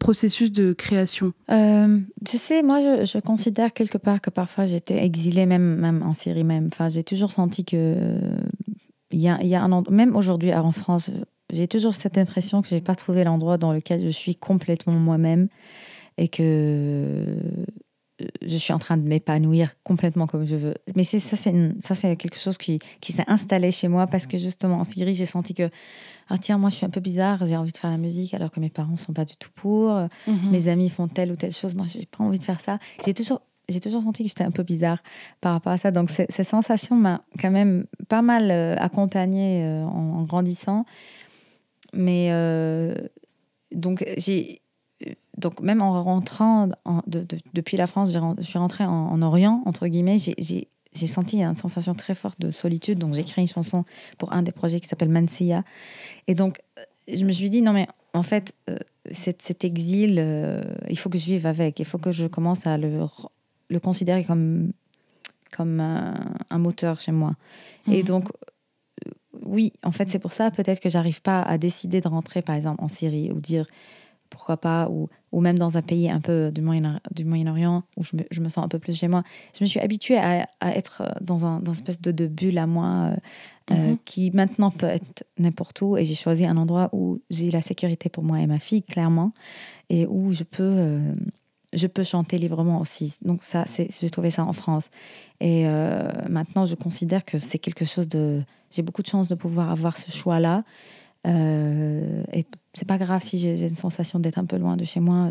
[0.00, 1.32] processus de création?
[1.50, 6.02] Euh, tu sais, moi, je, je considère quelque part que parfois j'étais exilée, même, même
[6.02, 6.68] en Syrie même.
[6.72, 8.36] Enfin, j'ai toujours senti que euh,
[9.12, 11.10] il y a, y a un même aujourd'hui en France,
[11.52, 15.48] j'ai toujours cette impression que j'ai pas trouvé l'endroit dans lequel je suis complètement moi-même
[16.18, 17.36] et que euh,
[18.42, 20.74] je suis en train de m'épanouir complètement comme je veux.
[20.94, 24.06] Mais c'est ça, c'est une- ça, c'est quelque chose qui, qui s'est installé chez moi
[24.06, 25.70] parce que justement en Syrie, j'ai senti que
[26.28, 28.50] ah tiens, moi, je suis un peu bizarre, j'ai envie de faire la musique alors
[28.50, 29.90] que mes parents sont pas du tout pour
[30.50, 32.78] mes amis font telle ou telle chose, moi j'ai pas envie de faire ça.
[33.04, 35.02] J'ai toujours, j'ai toujours senti que j'étais un peu bizarre
[35.40, 35.90] par rapport à ça.
[35.90, 40.84] Donc ces, sensations m'ont quand même pas mal euh, accompagnée euh, en, en grandissant.
[41.92, 42.94] Mais euh,
[43.72, 44.60] donc j'ai
[45.36, 49.22] donc même en rentrant en- de- de- depuis la France, je suis rentrée en, en
[49.22, 50.18] Orient entre guillemets.
[50.18, 50.68] J'ai,
[51.06, 52.98] senti une sensation très forte de solitude.
[52.98, 53.84] Donc j'ai écrit une chanson
[54.18, 55.64] pour un des projets qui s'appelle Mansia.
[56.28, 58.76] Et donc euh, je me suis dit non mais en fait euh,
[59.10, 61.78] cet, cet exil, euh, il faut que je vive avec.
[61.80, 63.06] Il faut que je commence à le,
[63.68, 64.72] le considérer comme,
[65.50, 67.34] comme un, un moteur chez moi.
[67.90, 68.04] Et Mhm.
[68.04, 68.28] donc,
[69.44, 72.54] oui, en fait, c'est pour ça peut-être que j'arrive pas à décider de rentrer, par
[72.56, 73.66] exemple, en Syrie ou dire
[74.30, 78.02] pourquoi pas, ou, ou même dans un pays un peu du Moyen- du Moyen-Orient où
[78.02, 79.22] je me, je me sens un peu plus chez moi.
[79.58, 82.56] Je me suis habituée à, à être dans un dans une espèce de, de bulle
[82.56, 83.16] à moi euh,
[83.72, 83.98] euh, Mhm.
[84.06, 85.98] qui maintenant peut être n'importe où.
[85.98, 89.32] Et j'ai choisi un endroit où j'ai la sécurité pour moi et ma fille, clairement,
[89.90, 91.14] et où je peux, euh,
[91.72, 93.14] je peux chanter librement aussi.
[93.22, 94.88] Donc ça, c'est, j'ai trouvé ça en France.
[95.40, 98.42] Et euh, maintenant, je considère que c'est quelque chose de...
[98.70, 100.64] J'ai beaucoup de chance de pouvoir avoir ce choix-là.
[101.26, 104.84] Euh, et c'est pas grave si j'ai, j'ai une sensation d'être un peu loin de
[104.84, 105.30] chez moi.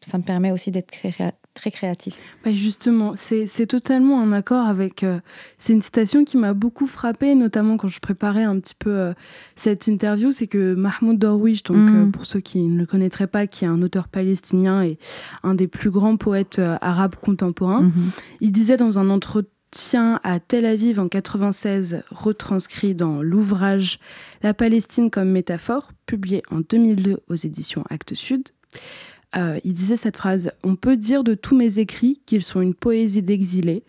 [0.00, 2.14] Ça me permet aussi d'être créa- très créatif.
[2.44, 5.02] Bah, justement, c'est totalement en accord avec.
[5.02, 5.18] euh,
[5.58, 9.12] c'est une citation qui m'a beaucoup frappée, notamment quand je préparais un petit peu euh,
[9.56, 10.30] cette interview.
[10.30, 11.96] C'est que Mahmoud Darwish, donc Mm.
[11.96, 14.98] euh, pour ceux qui ne le connaîtraient pas, qui est un auteur palestinien et
[15.42, 18.10] un des plus grands poètes arabes contemporains, Mhm.
[18.40, 23.98] il disait dans un entretien à Tel Aviv en 96, retranscrit dans l'ouvrage
[24.42, 28.48] La Palestine comme métaphore, publié en 2002 aux éditions Actes Sud.
[29.36, 32.74] Euh, il disait cette phrase On peut dire de tous mes écrits qu'ils sont une
[32.74, 33.82] poésie d'exilé,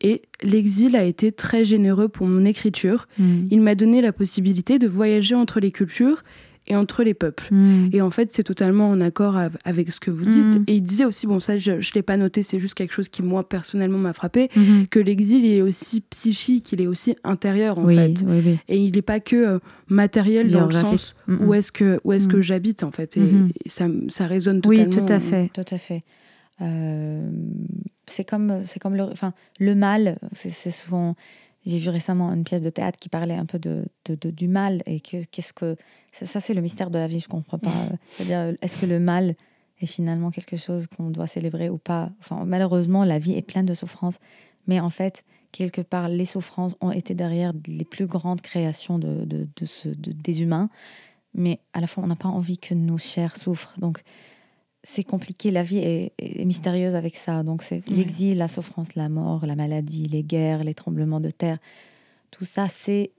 [0.00, 3.08] et l'exil a été très généreux pour mon écriture.
[3.18, 3.48] Mhm.
[3.50, 6.22] Il m'a donné la possibilité de voyager entre les cultures
[6.66, 7.48] et entre les peuples.
[7.52, 7.90] Mhm.
[7.92, 10.56] Et en fait, c'est totalement en accord av- avec ce que vous dites.
[10.58, 10.64] Mhm.
[10.66, 13.08] Et il disait aussi, bon, ça, je ne l'ai pas noté, c'est juste quelque chose
[13.08, 14.86] qui, moi, personnellement, m'a frappé, Mhm.
[14.88, 18.14] que l'exil il est aussi psychique, il est aussi intérieur, en oui, fait.
[18.26, 18.58] oui, oui.
[18.68, 22.28] Et il n'est pas que euh, matériel dans le sens où est-ce que, où est-ce
[22.28, 23.16] que j'habite, en fait.
[23.16, 23.20] Et,
[23.64, 25.06] et ça, ça résonne Oui, totalement.
[25.06, 26.02] tout à fait, tout à fait.
[26.62, 27.28] Euh,
[28.06, 30.18] c'est comme, c'est comme le, enfin, le mal.
[30.32, 31.16] C'est, c'est souvent.
[31.66, 34.48] J'ai vu récemment une pièce de théâtre qui parlait un peu de, de- de- du
[34.48, 35.76] mal et que qu'est-ce que
[36.12, 37.20] ça, ça, c'est le mystère de la vie.
[37.20, 37.70] Je comprends pas.
[38.10, 39.34] C'est-à-dire, est-ce que le mal
[39.80, 42.10] est finalement quelque chose qu'on doit célébrer ou pas?
[42.20, 44.18] Enfin, malheureusement, la vie est pleine de souffrances,
[44.66, 49.24] mais en fait, quelque part, les souffrances ont été derrière les plus grandes créations de,
[49.24, 50.68] de, ce- des humains.
[51.34, 53.74] Mais à la fois, on n'a pas envie que nos chairs souffrent.
[53.80, 54.02] Donc,
[54.84, 55.50] c'est compliqué.
[55.50, 57.42] La vie est, est mystérieuse avec ça.
[57.42, 57.96] Donc, c'est Ouais.
[57.96, 61.58] l'exil, la souffrance, la mort, la maladie, les guerres, les tremblements de terre.
[62.30, 63.10] Tout ça, c'est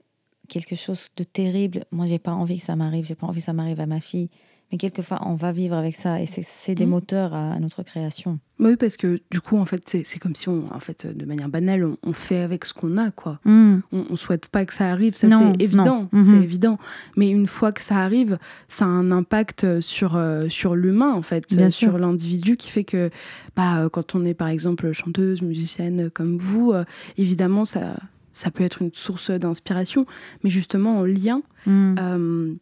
[0.48, 1.84] quelque chose de terrible.
[1.90, 3.04] Moi, j'ai pas envie que ça m'arrive.
[3.04, 4.30] J'ai pas envie que ça m'arrive à ma fille.
[4.72, 6.20] Mais quelquefois, on va vivre avec ça.
[6.20, 6.90] Et c'est- des Mhm.
[6.90, 8.40] moteurs à, à notre création.
[8.58, 11.48] Oui, parce que du coup, en fait, c'est comme si on, en fait, de manière
[11.48, 13.38] banale, on, on fait avec ce qu'on a, quoi.
[13.46, 16.22] On, on souhaite pas que ça arrive, ça c'est évident, non.
[16.22, 16.78] c'est évident.
[17.16, 21.22] Mais une fois que ça arrive, ça a un impact sur euh, sur l'humain en
[21.22, 23.10] fait, Bien euh, sur l'individu qui fait que,
[23.54, 26.84] bah, euh, quand on est par exemple chanteuse, musicienne comme vous, euh,
[27.18, 27.96] évidemment ça
[28.32, 30.06] ça peut être une source d'inspiration,
[30.44, 31.42] mais justement en lien.
[31.68, 32.54] euh,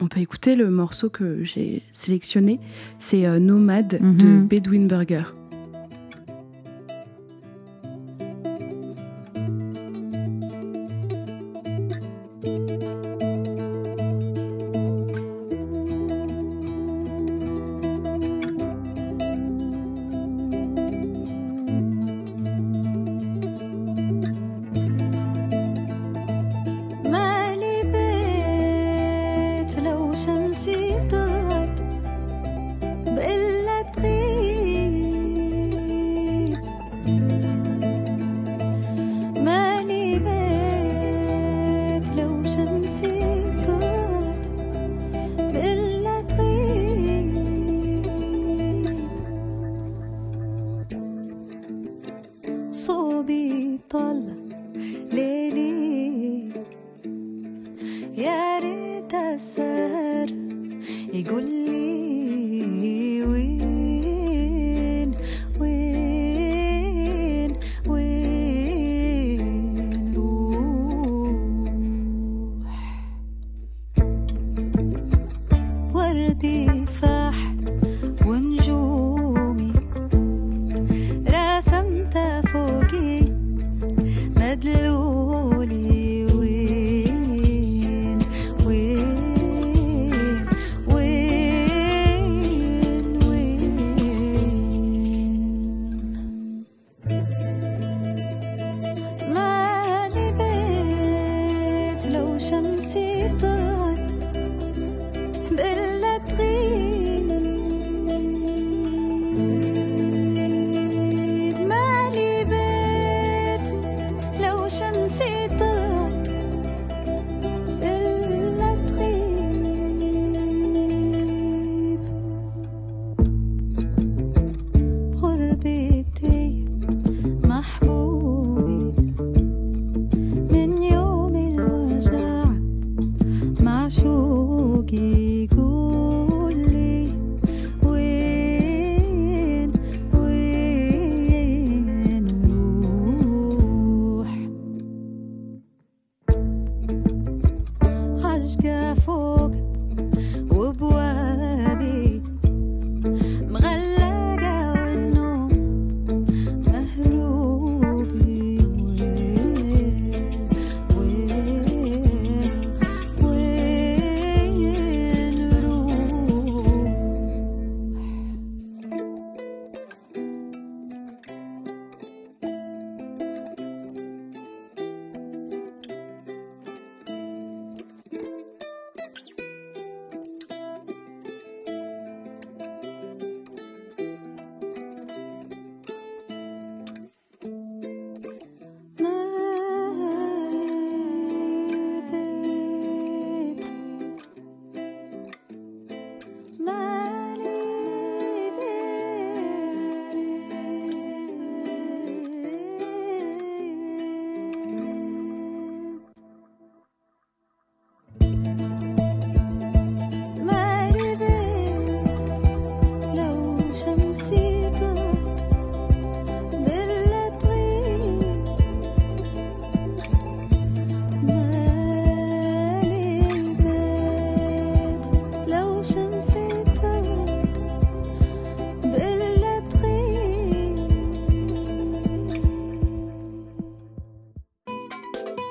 [0.00, 2.60] on peut écouter le morceau que j'ai sélectionné,
[2.98, 4.46] c'est euh, Nomade de Mhm.
[4.46, 5.22] Bedouin Burger.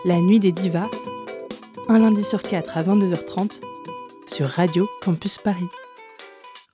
[0.07, 0.89] La nuit des divas,
[1.89, 3.59] un lundi sur quatre à 22h30
[4.25, 5.67] sur Radio Campus Paris.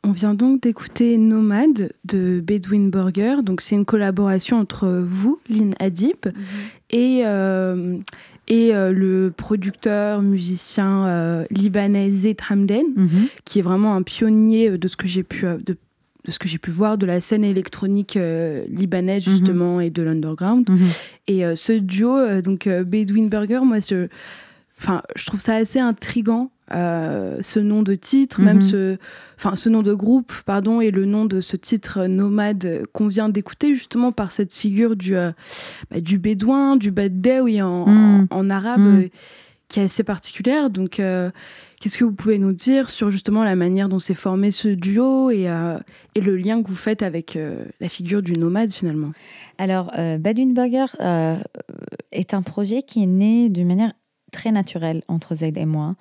[0.04, 3.38] On vient donc d'écouter Nomade de Bedouin Burger.
[3.42, 6.28] Donc c'est une collaboration entre vous, Lynn Adib,
[6.92, 7.98] et, euh,
[8.48, 12.86] et euh, le producteur, musicien euh, libanais Zaid Hamden,
[13.46, 15.76] qui est vraiment un pionnier de ce que j'ai pu, de,
[16.26, 20.02] de ce que j'ai pu voir de la scène électronique euh, libanaise justement et de
[20.04, 20.70] l'underground.
[21.28, 24.08] Et euh, ce duo, euh, donc Bedouin Burger, moi, je,
[24.80, 26.50] enfin, je trouve ça assez intrigant.
[26.72, 28.46] ce nom de titre, Mhm.
[28.46, 28.98] même ce,
[29.38, 33.30] enfin, ce nom de groupe, pardon, et le nom de ce titre nomade qu'on vient
[33.30, 38.28] d'écouter, justement par cette figure du, bah, du bédouin, du baddaoui en, Mhm.
[38.32, 39.10] en, en arabe, Mhm.
[39.68, 40.70] qui est assez particulière.
[40.72, 41.00] Donc,
[41.84, 45.32] qu'est-ce que vous pouvez nous dire sur justement la manière dont s'est formé ce duo
[45.32, 45.78] et, euh,
[46.16, 49.12] le lien que vous faites avec euh, la figure du nomade finalement?
[49.58, 51.36] Alors, euh, Badwin Burger euh,
[52.14, 53.92] est un projet qui est né d'une manière
[54.32, 55.96] très naturelle entre Zaid et moi.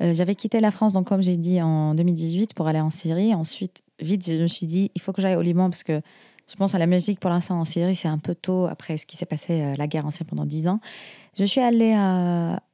[0.00, 3.32] J'avais quitté la France, donc comme j'ai dit, en 2018 pour aller en Syrie.
[3.32, 6.00] Ensuite, vite, je me suis dit, il faut que j'aille au Liban parce que
[6.48, 9.06] je pense à la musique pour l'instant en Syrie, c'est un peu tôt après ce
[9.06, 10.80] qui s'est passé, la guerre en Syrie pendant dix ans.
[11.38, 11.96] Je suis allée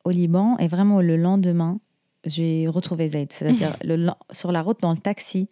[0.04, 1.78] au Liban et vraiment le lendemain,
[2.24, 3.32] j'ai retrouvé Zaid.
[3.32, 3.76] C'est-à-dire
[4.32, 5.48] sur la route, dans le taxi,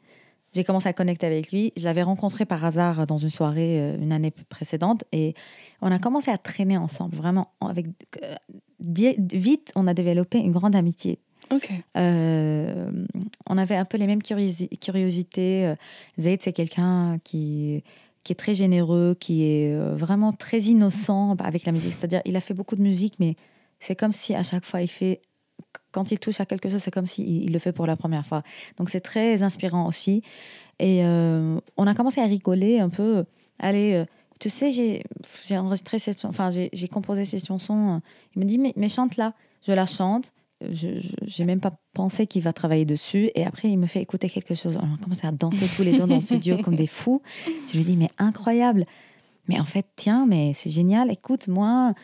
[0.55, 1.73] j'ai commencé à connecter avec lui.
[1.77, 5.35] Je l'avais rencontré par hasard dans une soirée euh, une année précédente et
[5.83, 7.17] on a commencé à traîner ensemble.
[7.17, 7.87] Vraiment, avec
[8.23, 8.35] euh,
[8.81, 11.19] vite, on a développé une grande amitié.
[11.51, 11.71] Ok.
[11.97, 12.91] Euh,
[13.47, 15.75] on avait un peu les mêmes curiosi- curiosités.
[16.19, 17.83] Zaid, c'est quelqu'un qui,
[18.23, 21.93] qui est très généreux, qui est vraiment très innocent avec la musique.
[21.93, 23.37] C'est-à-dire, il a fait beaucoup de musique, mais
[23.81, 25.23] c'est comme si à chaque fois, il fait
[25.93, 28.27] quand il touche à quelque chose, c'est comme s'il il le fait pour la première
[28.27, 28.43] fois.
[28.77, 30.23] Donc c'est très inspirant aussi.
[30.79, 33.25] Et euh, on a commencé à rigoler un peu.
[33.59, 34.05] Allez, euh,
[34.39, 38.01] tu sais, j'ai enregistré cette enfin j'ai composé cette chanson.
[38.37, 39.35] Il me dit, mais, mais chante là.
[39.67, 40.33] Je la chante.
[40.61, 41.01] Je
[41.39, 43.31] n'ai même pas pensé qu'il va travailler dessus.
[43.35, 44.77] Et après, il me fait écouter quelque chose.
[44.81, 47.23] On a commencé à danser tous les deux dans le studio comme des fous.
[47.71, 48.87] Je lui dis, mais incroyable.
[49.49, 51.11] Mais en fait, tiens, mais c'est génial.
[51.11, 51.95] Écoute, moi,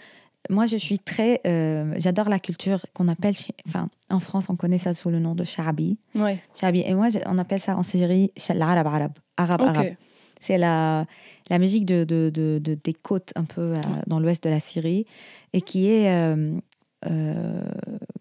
[0.51, 1.41] moi, je suis très.
[1.47, 3.35] euh, J'adore la culture qu'on appelle.
[3.67, 5.99] Enfin, en France, on connaît ça sous le nom de Shabi.
[6.15, 6.41] Ouais.
[6.59, 6.81] Shabi.
[6.87, 9.13] Et moi, on appelle ça en Syrie l'arabe arabe.
[9.37, 9.69] Arabe, Ok.
[9.69, 9.95] arabe.
[10.41, 11.07] C'est la,
[11.49, 13.77] la musique de, de, de- de- des côtes un peu euh,
[14.07, 15.07] dans l'ouest de la Syrie
[15.55, 16.59] et qui est, euh,
[17.07, 17.63] euh,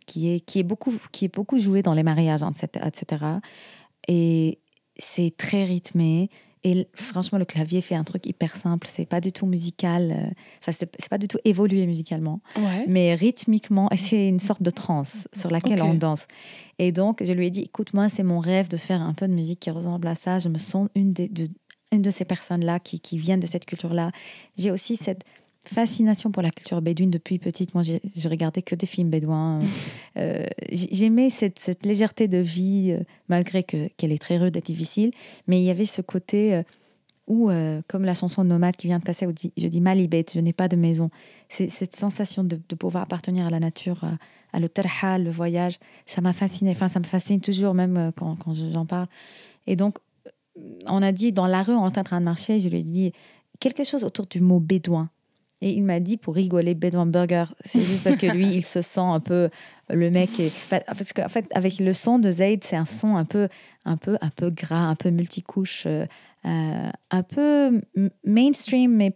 [0.06, 2.86] qui est, qui est, beaucoup, qui est beaucoup jouée dans les mariages, etc.
[2.88, 3.26] etc.
[4.08, 4.60] Et
[4.98, 6.30] c'est très rythmé.
[6.66, 8.88] Et franchement, le clavier fait un truc hyper simple.
[8.90, 10.12] C'est pas du tout musical.
[10.12, 10.30] euh,
[10.62, 12.86] Enfin, c'est pas du tout évolué musicalement Ouais.
[12.88, 16.26] mais rythmiquement, c'est une sorte de trance sur laquelle on danse.
[16.80, 19.28] Et donc, je lui ai dit, écoute, moi, c'est mon rêve de faire un peu
[19.28, 20.40] de musique qui ressemble à ça.
[20.40, 21.48] Je me sens une, des- de,
[21.92, 24.12] une de ces personnes-là qui, qui viennent de cette culture-là.
[24.58, 25.24] J'ai aussi cette
[25.68, 27.74] fascination pour la culture bédouine depuis petite.
[27.74, 29.60] Moi, je regardais que des films bédouins.
[30.16, 34.62] Euh, J'aimais cette, cette légèreté de vie, euh, malgré que- qu'elle est très rude et
[34.62, 35.10] difficile.
[35.48, 36.62] Mais il y avait ce côté euh,
[37.26, 40.40] où, euh, comme la chanson Nomade qui vient de passer, où je dis Malibet, je
[40.40, 41.10] n'ai pas de maison.
[41.50, 44.18] C'est cette sensation de, de pouvoir appartenir à la nature, à,
[44.56, 46.70] à le tarhal, le voyage, ça m'a fasciné.
[46.72, 49.08] Enfin, ça me fascine toujours, même quand, quand je- j'en parle.
[49.66, 49.98] Et donc,
[50.88, 52.84] on a dit, dans la rue, on était en train de marcher, je lui ai
[52.84, 53.14] dit
[53.60, 55.10] quelque chose autour du mot bédouin.
[55.66, 57.46] Et il m'a dit, pour rigoler, bédouin burger.
[57.64, 59.50] C'est juste parce que lui, il se sent un peu
[59.90, 60.38] le mec.
[60.40, 60.52] Est...
[60.70, 63.48] Parce qu'en fait, avec le son de Zayd, c'est un son un peu,
[63.86, 66.06] un peu, un peu gras, un peu multicouche, euh,
[66.46, 67.80] euh, un peu
[68.26, 69.16] mainstream, mais,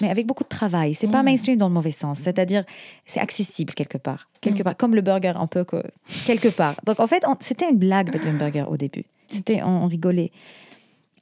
[0.00, 0.94] mais avec beaucoup de travail.
[0.94, 1.26] C'est pas Mm.
[1.26, 2.18] mainstream dans le mauvais sens.
[2.22, 2.64] C'est-à-dire,
[3.06, 4.28] c'est accessible quelque part.
[4.40, 4.64] Quelque Mm.
[4.64, 5.82] part, comme le burger, un peu que-
[6.26, 6.76] quelque part.
[6.86, 9.04] Donc en fait, on- c'était une blague, Bedouin Burger, au début.
[9.28, 10.30] C'était, on, on rigolait.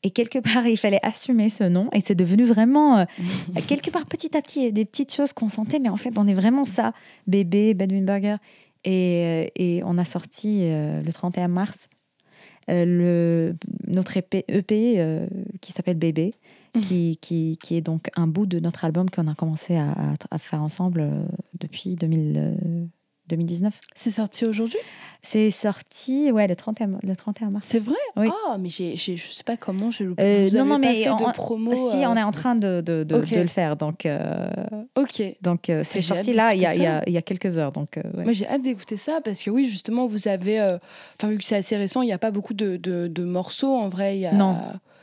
[0.03, 1.89] Et quelque part, il fallait assumer ce nom.
[1.93, 3.05] Et c'est devenu vraiment, euh,
[3.69, 5.79] quelque part, petit à petit, des petites choses qu'on sentait.
[5.79, 6.93] Mais en fait, on est vraiment ça.
[7.27, 8.37] Bébé, Bedouin Burger.
[8.85, 11.87] Et, euh, et on a sorti euh, le 31 mars
[12.71, 13.57] euh, le,
[13.89, 15.27] notre EP, EP, euh,
[15.61, 16.35] qui s'appelle Bébé,
[16.77, 16.83] Mhm.
[16.83, 20.15] qui, qui, qui est donc un bout de notre album qu'on a commencé à, à-
[20.31, 21.05] à faire ensemble
[21.59, 22.85] depuis 2000, euh,
[23.31, 23.81] 2019.
[23.95, 24.79] C'est sorti aujourd'hui?
[25.23, 27.67] C'est sorti ouais, le, 31, le 31 mars.
[27.71, 27.95] C'est vrai?
[28.17, 28.29] Oui.
[28.49, 30.23] Ah, mais j'ai, j'ai- je sais pas comment j'ai loupé.
[30.23, 31.75] Euh, Vous non, avez non, pas mais fait on- de promo.
[31.91, 33.31] si, euh, on est en train de, de, de, Ok.
[33.33, 33.77] de le faire.
[33.77, 34.49] Donc, euh,
[34.97, 35.23] Ok.
[35.43, 37.59] donc euh, c'est sorti là il y, a, il, y a, il y a quelques
[37.59, 37.73] heures.
[37.73, 38.25] Donc, ouais.
[38.25, 40.61] Moi, j'ai hâte d'écouter ça parce que oui, justement, vous avez.
[41.19, 43.75] Enfin, vu que c'est assez récent, il n'y a pas beaucoup de, de, de morceaux
[43.77, 44.17] en vrai.
[44.17, 44.33] il Y a...
[44.33, 44.57] Non.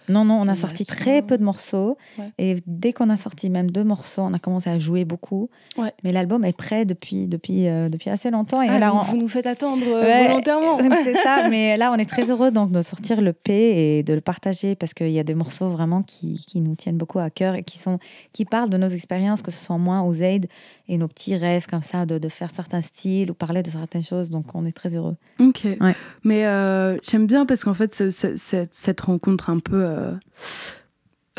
[0.09, 1.97] Non, non, on a sorti très peu de morceaux.
[2.17, 2.31] Ouais.
[2.37, 5.49] Et dès qu'on a sorti même deux morceaux, on a commencé à jouer beaucoup.
[5.77, 5.91] Ouais.
[6.03, 8.61] Mais l'album est prêt depuis, depuis, euh, depuis assez longtemps.
[8.61, 10.77] Et Ah, là, on- vous nous faites attendre euh, Ouais, volontairement.
[11.03, 11.47] c'est ça.
[11.49, 14.75] Mais là, on est très heureux donc, de sortir le P et de le partager
[14.75, 17.63] parce qu'il y a des morceaux vraiment qui, qui nous tiennent beaucoup à cœur et
[17.63, 17.99] qui, sont,
[18.33, 20.47] qui parlent de nos expériences, que ce soit moi ou Zaid,
[20.89, 24.03] et nos petits rêves comme ça de, de faire certains styles ou parler de certaines
[24.03, 24.29] choses.
[24.29, 25.15] Donc, on est très heureux.
[25.39, 25.67] Ok.
[25.81, 25.95] Ouais.
[26.23, 30.11] Mais euh, j'aime bien parce qu'en fait, ce- cette, cette rencontre un peu euh,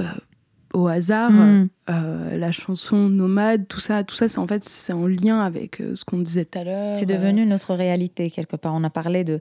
[0.00, 0.04] euh,
[0.74, 1.68] au hasard, Mm.
[1.88, 6.04] la chanson Nomade, tout ça, tout ça, c'est en fait c'est en lien avec ce
[6.04, 6.96] qu'on disait tout à l'heure.
[6.96, 8.74] C'est devenu notre réalité quelque part.
[8.74, 9.40] On a parlé de,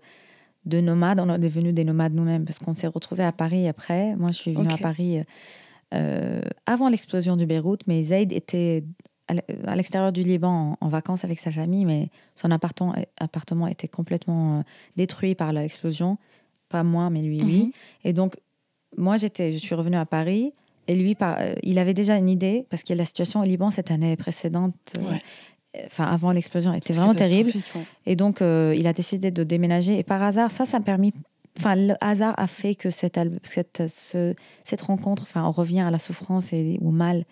[0.66, 4.16] de nomades, on est devenus des nomades nous-mêmes parce qu'on s'est retrouvés à Paris après.
[4.16, 5.20] Moi, je suis venue à Paris
[5.94, 8.86] euh, avant l'explosion du Beyrouth, mais Zaid était
[9.66, 14.60] à l'extérieur du Liban en, vacances avec sa famille, mais son appartement, appartement était complètement
[14.60, 14.62] euh,
[14.96, 16.18] détruit par l'explosion.
[16.70, 17.64] Pas moi, mais lui, oui.
[17.66, 17.72] Mhm.
[18.06, 18.36] Et donc,
[18.98, 20.54] moi, j'étais, je suis revenue à Paris.
[20.88, 23.92] Et lui, euh, il avait déjà une idée, parce que la situation au Liban cette
[23.92, 25.22] année précédente, euh, Ouais.
[25.88, 27.52] enfin avant l'explosion, était C'était vraiment terrible.
[27.76, 27.82] ouais.
[28.06, 30.00] Et donc, euh, il a décidé de déménager.
[30.00, 31.14] Et par hasard, ça, ça a permis.
[31.60, 35.82] Enfin, le hasard a fait que cette, al- cette, ce- cette rencontre, enfin, on revient
[35.82, 37.26] à la souffrance et au mal.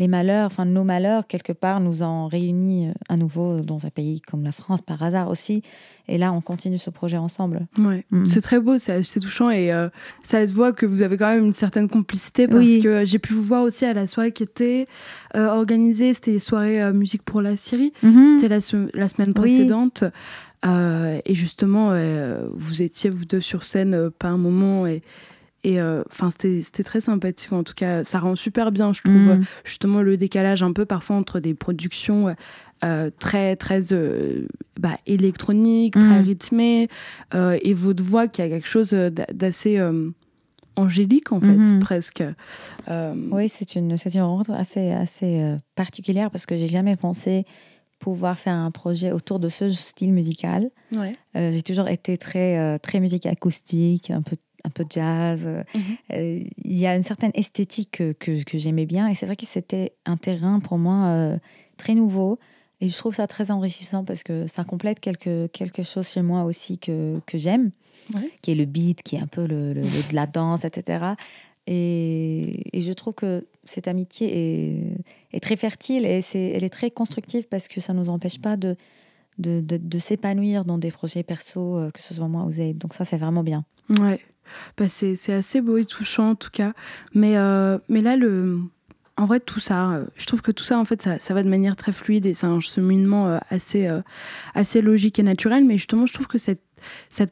[0.00, 3.90] Les malheurs, enfin, nos malheurs, quelque part, nous ont réunis euh, à nouveau dans un
[3.90, 5.62] pays comme la France, par hasard aussi.
[6.08, 7.66] Et là, on continue ce projet ensemble.
[7.78, 8.04] Ouais.
[8.10, 8.24] Mhm.
[8.24, 9.88] C'est très beau, c'est c'est touchant et euh,
[10.24, 12.80] ça se voit que vous avez quand même une certaine complicité parce Oui.
[12.82, 14.86] que euh, j'ai pu vous voir aussi à la soirée qui était
[15.36, 17.92] euh, organisée, c'était les soirées euh, musique pour la Syrie,
[18.30, 19.34] c'était la, se- la semaine Mhm.
[19.36, 19.40] Oui.
[19.42, 20.04] précédente
[20.66, 25.00] Euh, et justement euh, vous étiez vous deux sur scène euh, pas un moment et
[25.64, 29.02] et euh, enfin c'était c'était très sympathique en tout cas ça rend super bien je
[29.02, 29.44] trouve Mhm.
[29.64, 32.34] justement le décalage un peu parfois entre des productions
[32.82, 34.46] euh, très très euh,
[34.78, 36.24] bah, électroniques, très Mhm.
[36.24, 36.88] rythmées,
[37.34, 40.10] euh, et votre voix qui a quelque chose d'a- d'assez euh,
[40.76, 41.80] angélique en fait, Mhm.
[41.80, 42.22] presque.
[42.88, 47.44] Euh, Oui, c'est une, une rencontre assez, assez euh, particulière parce que j'ai jamais pensé
[47.98, 50.70] pouvoir faire un projet autour de ce style musical.
[50.90, 51.12] Ouais.
[51.36, 54.36] Euh, j'ai toujours été très, euh, très musique acoustique, un peu,
[54.70, 55.42] un peu jazz.
[55.44, 55.82] Euh, Mhm.
[56.12, 59.08] euh, Il y a une certaine esthétique que, que, que j'aimais bien.
[59.08, 61.38] Et c'est vrai que c'était un terrain pour moi euh,
[61.76, 62.38] très nouveau.
[62.80, 66.44] Et je trouve ça très enrichissant parce que ça complète quelque, quelque chose chez moi
[66.44, 67.72] aussi que, que j'aime,
[68.14, 68.30] Ouais.
[68.42, 71.14] qui est le beat, qui est un peu le, le- le- de la danse, etc.
[71.66, 74.96] Et, et je trouve que cette amitié est,
[75.36, 78.38] est très fertile et c'est, elle est très constructive parce que ça ne nous empêche
[78.40, 78.76] pas de,
[79.38, 82.78] de, de, de s'épanouir dans des projets perso, que ce soit moi ou Zaid.
[82.78, 83.64] Donc ça, c'est vraiment bien.
[83.90, 84.20] Ouais,
[84.76, 86.72] bah c'est assez beau et touchant en tout cas.
[87.14, 88.58] Mais, euh, là, le...
[89.16, 91.48] en vrai, tout ça, euh, je trouve que tout ça, en fait, ça, va de
[91.48, 93.38] manière très fluide et c'est un cheminement euh,
[94.54, 95.64] assez, logique et naturel.
[95.64, 96.60] Mais justement, je trouve que cette,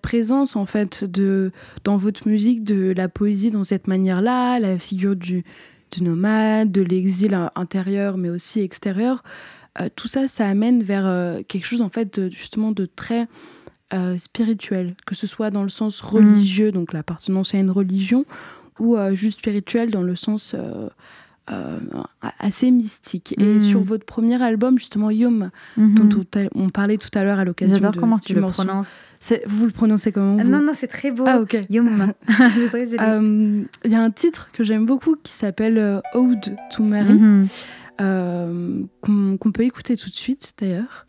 [0.03, 1.53] présence, en fait, de,
[1.85, 5.45] dans votre musique, de la poésie dans cette manière-là, la figure du,
[6.01, 9.23] nomade, de l'exil intérieur, mais aussi extérieur,
[9.95, 13.27] tout ça, ça amène vers quelque chose, en fait, justement, de très
[13.95, 18.24] euh, spirituel, que ce soit dans le sens religieux, donc l'appartenance à une religion,
[18.78, 20.89] ou euh, juste spirituel dans le sens euh,
[21.51, 21.78] euh,
[22.39, 23.34] assez mystique.
[23.39, 23.62] Et Mm.
[23.62, 26.09] sur votre premier album, justement, Yom, dont
[26.55, 28.64] on, parlait tout à l'heure à l'occasion J'adore comment tu le morceau.
[28.64, 28.89] prononces.
[29.47, 31.24] Vous le prononcez comment vous Non, non, c'est très beau.
[31.26, 31.57] Ah, ok.
[33.01, 37.49] Euh, Il y a un titre que j'aime beaucoup qui s'appelle Ode to Mary, Mhm.
[39.01, 41.07] qu'on qu'on peut écouter tout de suite d'ailleurs.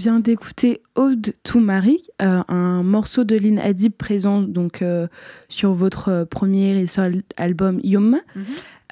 [0.00, 5.08] Vient d'écouter Ode to Marie, euh, un morceau de Lynn Adib présent donc euh,
[5.50, 8.18] sur votre euh, premier et seul album Yom.
[8.34, 8.44] Mhm.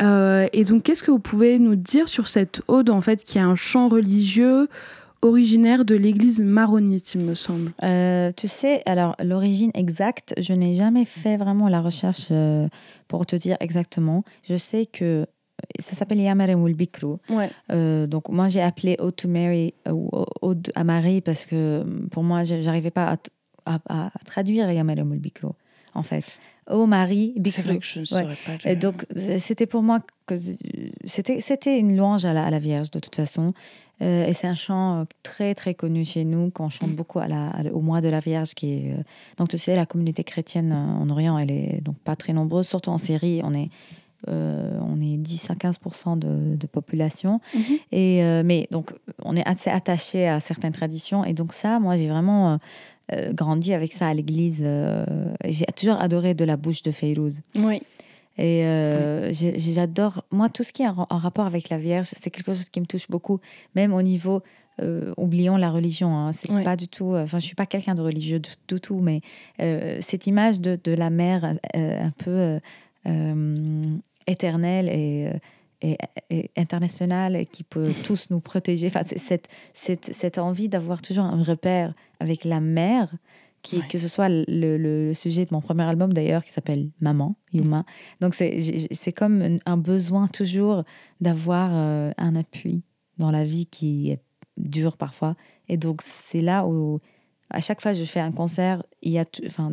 [0.03, 3.39] Euh, et donc, qu'est-ce que vous pouvez nous dire sur cette ode en fait, qui
[3.39, 4.69] est un chant religieux
[5.23, 7.73] originaire de l'église maronite, il me semble?
[7.83, 12.69] Euh, tu sais, alors l'origine exacte, je n'ai jamais fait vraiment la recherche euh,
[13.09, 14.25] pour te dire exactement.
[14.49, 15.27] Je sais que
[15.81, 16.19] ça s'appelle
[16.57, 17.17] ou Bikru.
[17.31, 17.51] Ouais.
[17.73, 20.09] Euh, donc moi j'ai appelé Ode to Mary ou
[20.75, 23.17] À Marie parce que pour moi je- j'arrivais pas
[23.67, 24.69] à, à- à traduire
[25.05, 25.49] Bikru
[25.95, 26.39] en fait.
[26.71, 27.63] Oh Marie, C'est Bikru.
[27.63, 28.71] vrai que je ne saurais pas.
[28.71, 29.07] Et donc,
[29.39, 30.35] c'était pour moi que
[31.07, 33.55] c'était c'était une louange à la, à la Vierge de toute façon.
[34.01, 36.95] Euh, et c'est un chant euh, très très connu chez nous qu'on chante Mm.
[36.95, 39.03] beaucoup à la, à- au mois de la Vierge qui est euh,
[39.39, 42.91] donc tu sais la communauté chrétienne en Orient elle est donc pas très nombreuse surtout
[42.91, 43.71] en Syrie on est
[44.27, 45.79] euh, on est 10 à 15
[46.17, 47.41] de, de population.
[47.55, 47.63] Mhm.
[47.93, 48.93] et euh, mais donc
[49.23, 51.25] on est assez attaché à certaines traditions.
[51.25, 52.59] Et donc ça moi j'ai vraiment
[53.13, 54.67] euh, grandi avec ça à l'église.
[55.45, 57.41] J'ai toujours adoré de la bouche de Feyrouz.
[57.55, 57.81] Oui.
[58.39, 58.65] et
[59.33, 62.69] j'adore, moi, tout ce qui est en, en rapport avec la Vierge, c'est quelque chose
[62.69, 63.41] qui me touche beaucoup,
[63.75, 64.43] même au niveau,
[65.17, 68.39] oublions la religion, hein, c'est pas du tout, enfin, je suis pas quelqu'un de religieux
[68.39, 69.23] du, du tout, mais
[70.01, 72.61] cette image de, de la mère un peu
[73.09, 73.97] euh,
[74.29, 75.39] éternelle et, euh,
[75.83, 75.97] et,
[76.31, 81.03] et internationale et qui peut tous nous protéger, enfin, c'est cette, cette, cette envie d'avoir
[81.03, 83.13] toujours un repère avec la mère.
[83.63, 83.89] Qui, Ouais.
[83.91, 87.35] Que ce soit le, le- le sujet de mon premier album d'ailleurs, qui s'appelle Maman,
[87.53, 87.85] Yuma,
[88.21, 90.85] donc c'est comme un- besoin toujours
[91.21, 92.83] d'avoir euh, un appui
[93.19, 94.21] dans la vie qui est
[94.59, 95.35] dure parfois.
[95.69, 97.01] Et donc c'est là où
[97.51, 99.73] à chaque fois que je fais un concert, il y a, enfin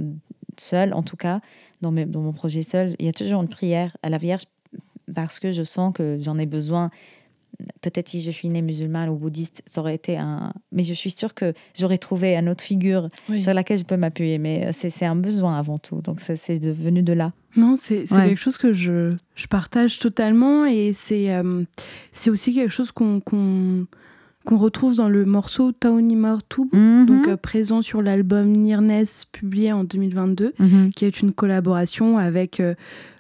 [0.58, 1.40] seul en tout cas,
[1.86, 4.44] dans, mes- dans mon projet seul, il y a toujours une prière à la Vierge
[5.14, 6.90] parce que je sens que j'en ai besoin.
[7.82, 10.52] Peut-être si je suis née musulmane ou bouddhiste, ça aurait été un...
[10.74, 13.44] Mais je suis sûre que j'aurais trouvé une autre figure Oui.
[13.44, 14.40] sur laquelle je peux m'appuyer.
[14.40, 16.02] Mais c'est c'est un besoin avant tout.
[16.02, 17.32] Donc ça, c'est devenu de là.
[17.56, 18.28] Non, c'est Ouais.
[18.30, 21.64] quelque chose que je, je partage totalement et c'est euh,
[22.12, 23.86] c'est aussi quelque chose qu'on qu'on
[24.46, 27.06] qu'on retrouve dans le morceau Taoni Martoub, Mhm.
[27.06, 30.92] donc euh, présent sur l'album Nirnes publié en 2022, Mhm.
[30.96, 32.76] qui est une collaboration avec euh,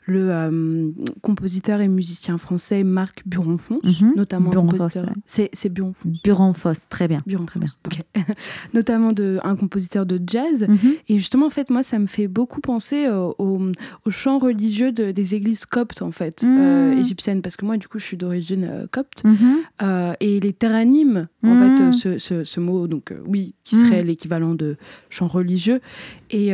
[0.08, 0.92] le euh,
[1.22, 4.14] compositeur et musicien français Marc Buronfons, Mhm.
[4.16, 5.06] notamment un Buronfos, compositeur.
[5.08, 5.50] ouais.
[5.54, 6.14] C'est Buronfons.
[6.24, 7.22] Buron-Foss, très bien.
[7.26, 8.04] Buronfons, Très bien.
[8.74, 10.66] notamment de, un compositeur de jazz.
[10.68, 10.94] Mhm.
[11.10, 13.60] Et justement, en fait, moi, ça me fait beaucoup penser euh, au,
[14.06, 16.58] au chant religieux de- des églises coptes, en fait, Mm.
[16.60, 17.42] euh, égyptiennes.
[17.42, 19.24] Parce que moi, du coup, je suis d'origine euh, copte.
[19.24, 19.56] Mhm.
[20.20, 24.78] Et les teranimes, en fait, ce, ce- ce mot, donc, oui, qui serait l'équivalent de
[25.10, 25.82] chant religieux.
[26.30, 26.52] Et.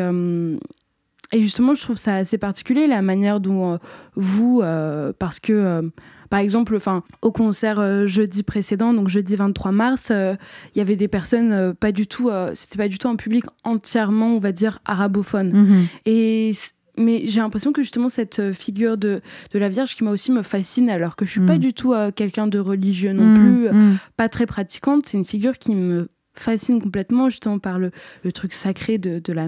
[1.31, 3.77] Et justement, je trouve ça assez particulier la manière dont euh,
[4.15, 5.81] vous, euh, parce que euh,
[6.29, 11.09] par exemple, enfin, au concert jeudi précédent, donc jeudi 23 mars, il y avait des
[11.09, 15.51] personnes pas du tout, c'était pas du tout un public entièrement, on va dire, arabophone.
[15.51, 15.85] Mhm.
[16.05, 16.53] Et
[16.97, 19.21] mais j'ai l'impression que justement cette figure de,
[19.53, 21.59] de la Vierge qui m'a aussi me fascine, alors que je suis pas Mm.
[21.59, 23.35] du tout euh, quelqu'un de religieux non Mhm.
[23.37, 23.97] plus, Mhm.
[24.17, 27.91] pas très pratiquante, c'est une figure qui me fascine complètement justement par le,
[28.23, 29.47] le truc sacré de, de la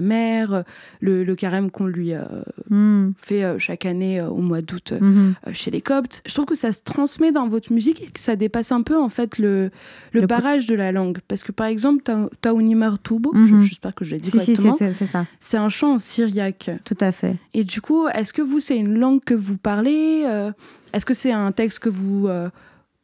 [0.52, 0.62] euh,
[1.00, 2.24] le, le carême qu'on lui euh,
[2.70, 3.14] Mhm.
[3.18, 5.34] fait euh, chaque année euh, au mois d'août Mhm.
[5.52, 6.22] chez les Coptes.
[6.26, 8.98] Je trouve que ça se transmet dans votre musique et que ça dépasse un peu
[8.98, 9.70] en fait le,
[10.26, 11.18] barrage de la langue.
[11.26, 12.28] Parce que par exemple, Ta-
[13.54, 13.60] Mhm.
[13.62, 14.76] j'espère que je l'ai dit Si, correctement,
[15.40, 16.70] c'est un chant en syriaque.
[16.84, 17.36] Tout à fait.
[17.54, 20.24] Et du coup, est-ce que vous, c'est une langue que vous parlez
[20.92, 22.28] Est-ce que c'est un texte que vous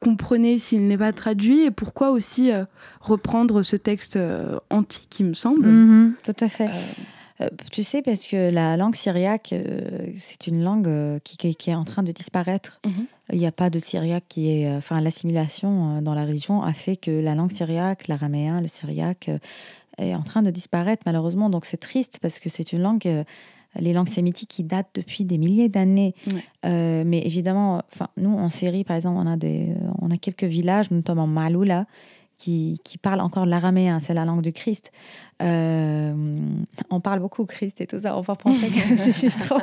[0.01, 2.65] comprenez s'il n'est pas traduit Et pourquoi aussi euh,
[3.01, 6.15] reprendre ce texte euh, antique, il me semble Mhm.
[6.25, 6.69] Tout à fait.
[6.69, 6.73] Euh,
[7.43, 11.55] Euh, tu sais, parce que la langue syriaque, euh, c'est une langue euh, qui, qui-
[11.55, 12.81] qui est en train de disparaître.
[12.85, 13.07] Mhm.
[13.33, 14.67] il n'y a pas de syriaque qui est.
[14.69, 18.69] euh, Enfin, l'assimilation euh, dans la région a fait que la langue syriaque, l'araméen, le
[18.69, 19.39] syriaque euh,
[19.97, 21.49] est en train de disparaître malheureusement.
[21.49, 23.25] Donc c'est triste parce que c'est une langue, euh,
[23.79, 26.15] les langues sémitiques qui datent depuis des milliers d'années.
[26.27, 26.43] Ouais.
[26.67, 30.17] Euh, mais évidemment, enfin, nous en Syrie par exemple, on a, des, euh, on a
[30.17, 31.87] quelques villages, notamment Maloula,
[32.37, 34.93] qui, qui parlent encore l'araméen, c'est la langue du Christ.
[35.43, 36.15] Euh,
[36.91, 39.59] on parle beaucoup Christ et tout ça, on va penser que je suis trop.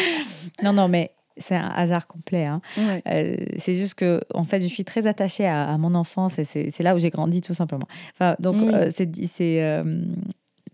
[0.62, 2.44] non, non, mais c'est un hasard complet.
[2.44, 2.60] hein.
[2.76, 3.02] Ouais.
[3.08, 6.44] Euh, c'est juste que, en fait, je suis très attachée à, à mon enfance et
[6.44, 7.86] c'est là où j'ai grandi, tout simplement.
[8.14, 8.70] Enfin, donc, Oui.
[8.72, 10.04] euh, c'est c'est, euh,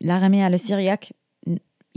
[0.00, 1.12] l'araméen, le syriaque.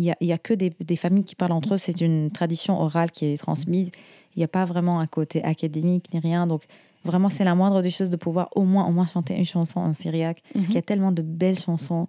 [0.01, 1.77] Il n'y a, y a que des, des familles qui parlent entre eux.
[1.77, 3.91] C'est une tradition orale qui est transmise.
[4.35, 6.47] Il n'y a pas vraiment un côté académique ni rien.
[6.47, 6.63] Donc,
[7.05, 9.79] vraiment, c'est la moindre des choses de pouvoir au moins, au moins chanter une chanson
[9.79, 10.41] en syriaque.
[10.53, 12.07] Parce qu'il y a tellement de belles chansons.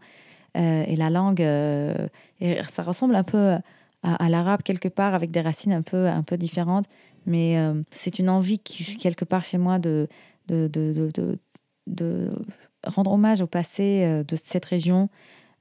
[0.56, 2.08] Euh, et la langue, euh,
[2.40, 3.56] et ça ressemble un peu
[4.02, 6.86] à, à l'arabe quelque part, avec des racines un peu, un peu différentes.
[7.26, 10.08] Mais euh, c'est une envie qui, quelque part chez moi de,
[10.48, 11.10] de, de,
[11.86, 12.30] de,
[12.86, 15.08] rendre hommage au passé de cette région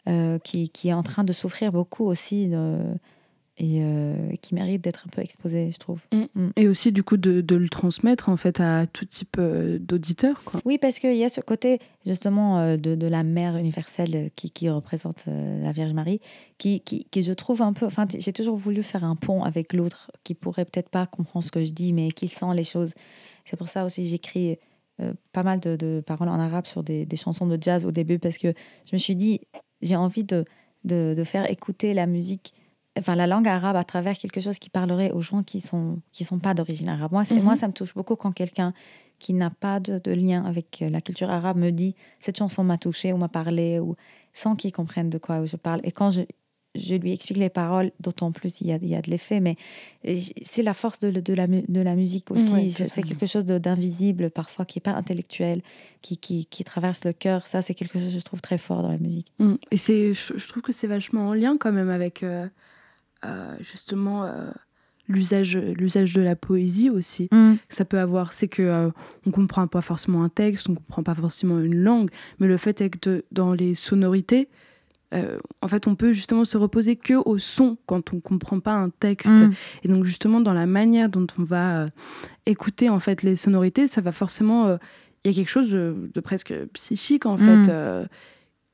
[0.08, 2.94] euh, qui, qui est en train de souffrir beaucoup aussi euh,
[3.58, 6.00] et euh, qui mérite d'être un peu exposée, je trouve.
[6.56, 10.42] Et aussi, du coup, de, de le transmettre en fait à tout type d'auditeurs.
[10.66, 14.70] Oui, parce qu'il y a ce côté justement de, de la mère universelle qui, qui
[14.70, 16.20] représente la Vierge Marie,
[16.58, 17.86] qui, qui, qui je trouve un peu.
[17.86, 21.52] Enfin, j'ai toujours voulu faire un pont avec l'autre qui pourrait peut-être pas comprendre ce
[21.52, 22.94] que je dis, mais qui sent les choses.
[23.46, 24.58] C'est pour ça aussi j'écris
[25.34, 28.18] pas mal de, de paroles en arabe sur des, des chansons de jazz au début,
[28.18, 28.54] parce que
[28.90, 29.42] je me suis dit,
[29.82, 30.46] j'ai envie de,
[30.84, 32.54] de, de faire écouter la musique.
[33.00, 36.24] Enfin, la langue arabe à travers quelque chose qui parlerait aux gens qui sont qui
[36.26, 37.12] sont pas d'origine arabe.
[37.12, 37.44] Moi, c'est- Mhm.
[37.44, 38.74] moi, ça me touche beaucoup quand quelqu'un
[39.20, 42.64] qui n'a pas de, de lien avec euh, la culture arabe me dit cette chanson
[42.64, 43.96] m'a touché ou m'a parlé ou
[44.34, 45.80] sans qu'il comprenne de quoi je parle.
[45.84, 46.22] Et quand je,
[46.76, 49.40] je lui explique les paroles, d'autant plus il y a, il y a de l'effet,
[49.42, 49.58] mais
[50.08, 52.72] euh, c'est la force de, de, la, mu- de la musique aussi.
[52.72, 55.62] C'est quelque chose d'invisible parfois qui est pas intellectuel,
[56.02, 57.46] qui, qui, qui traverse le cœur.
[57.46, 59.32] Ça, c'est quelque chose que je trouve très fort dans la musique.
[59.40, 59.56] Mm.
[59.72, 62.48] Et c'est, je, je trouve que c'est vachement en lien quand même avec euh,
[63.26, 64.50] euh, justement euh,
[65.08, 67.28] l'usage, l'usage de la poésie aussi.
[67.68, 68.92] Ça peut avoir, c'est que
[69.26, 72.10] on comprend pas forcément un texte, on comprend pas forcément une langue,
[72.40, 74.48] mais le fait est que de- dans les sonorités,
[75.14, 78.74] euh, en fait, on peut justement se reposer que au son quand on comprend pas
[78.74, 79.32] un texte.
[79.32, 79.52] Mm.
[79.84, 81.90] Et donc justement dans la manière dont on va euh,
[82.46, 84.78] écouter en fait les sonorités, ça va forcément euh,
[85.24, 87.66] il y a quelque chose de, de presque psychique en fait Mm.
[87.70, 88.06] euh,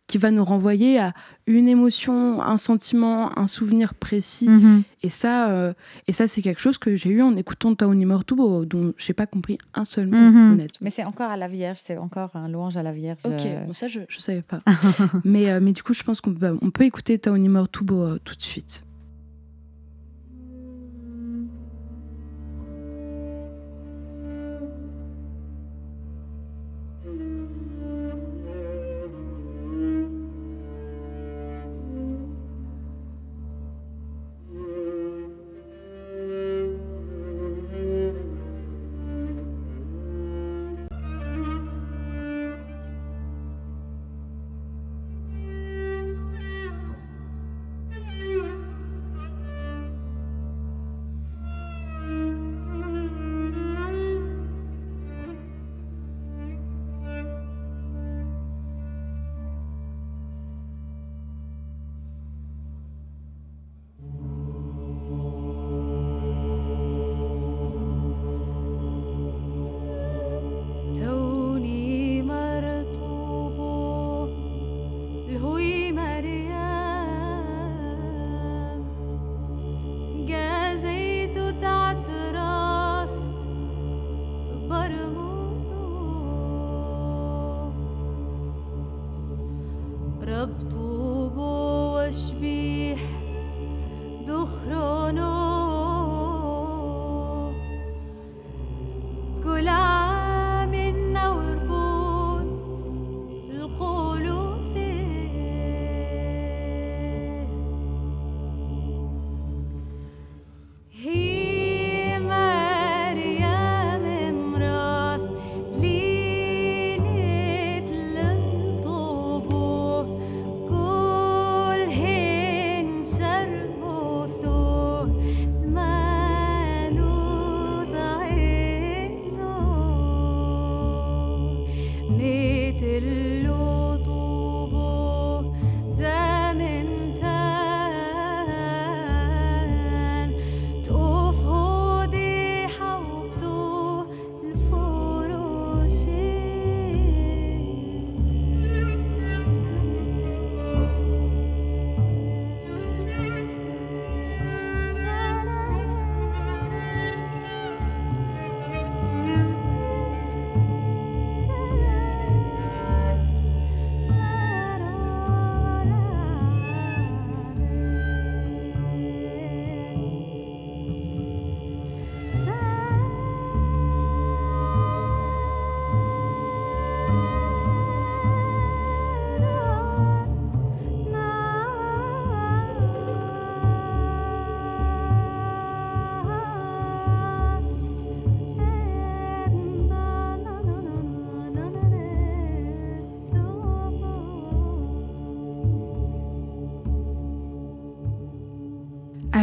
[0.08, 1.14] qui va nous renvoyer à
[1.48, 4.50] une émotion, un sentiment, un souvenir précis.
[4.50, 4.84] Mhm.
[5.04, 5.74] Et ça, euh,
[6.08, 9.28] et ça c'est quelque chose que j'ai eu en écoutant Taoni Mortubo, dont j'ai pas
[9.28, 10.78] compris un seul mot, honnêtement.
[10.82, 13.20] Mais c'est encore à la Vierge, c'est encore un louange à la Vierge.
[13.26, 14.62] Ok, euh, bon, ça je, je savais pas.
[15.26, 18.20] mais, euh, mais du coup, je pense qu'on peut, on peut écouter Taoni Mortubo euh,
[18.24, 18.84] tout de suite.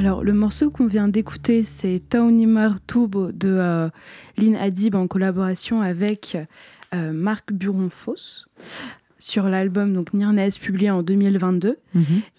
[0.05, 3.89] Alors, le morceau qu'on vient d'écouter, c'est Taunimar Tubo de euh,
[4.37, 6.37] Lynn Adib en collaboration avec
[6.93, 8.49] euh, Marc Buron-Foss
[9.19, 11.79] sur l'album donc Nirnes publié en 2022.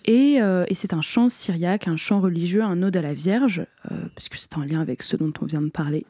[0.06, 3.66] Et, euh, et c'est un chant syriaque, un chant religieux, un ode à la Vierge,
[3.92, 6.06] euh, parce que c'est en lien avec ce dont on vient de parler.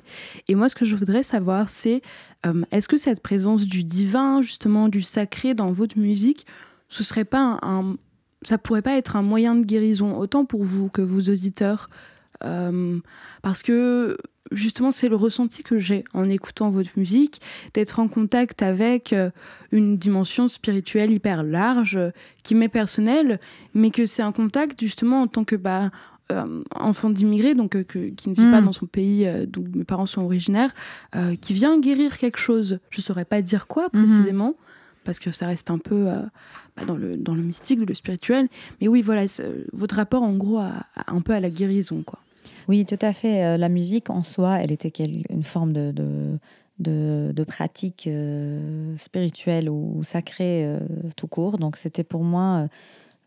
[0.50, 2.02] Et moi, ce que je voudrais savoir, c'est
[2.46, 6.46] euh, est-ce que cette présence du divin, justement, du sacré dans votre musique,
[6.90, 7.96] ce serait pas un, un-
[8.46, 11.90] ça pourrait pas être un moyen de guérison, autant pour vous que vos auditeurs
[12.44, 13.00] Euh,
[13.42, 14.18] Parce que
[14.52, 17.40] justement, c'est le ressenti que j'ai en écoutant votre musique,
[17.74, 19.30] d'être en contact avec euh,
[19.72, 22.12] une dimension spirituelle hyper large, euh,
[22.44, 23.40] qui m'est personnelle,
[23.74, 25.92] mais que c'est un contact justement en tant que bah,
[26.32, 29.64] euh, enfant d'immigré, donc euh, que- qui ne vit pas dans son pays euh, d'où
[29.74, 30.74] mes parents sont originaires,
[31.42, 32.80] qui vient guérir quelque chose.
[32.90, 34.56] Je saurais pas dire quoi précisément,
[35.06, 36.22] parce que ça reste un peu euh,
[36.76, 38.48] bah, dans, le, dans le mystique, le spirituel.
[38.82, 39.26] Mais oui, voilà,
[39.72, 42.20] votre rapport en gros à, un peu à la guérison, quoi.
[42.68, 43.44] Oui, tout à fait.
[43.44, 44.92] Euh, La musique en soi, elle était
[45.30, 45.94] une forme de,
[46.80, 50.68] de, pratique euh, spirituelle ou sacrée
[51.16, 51.58] tout court.
[51.58, 52.68] Donc c'était pour moi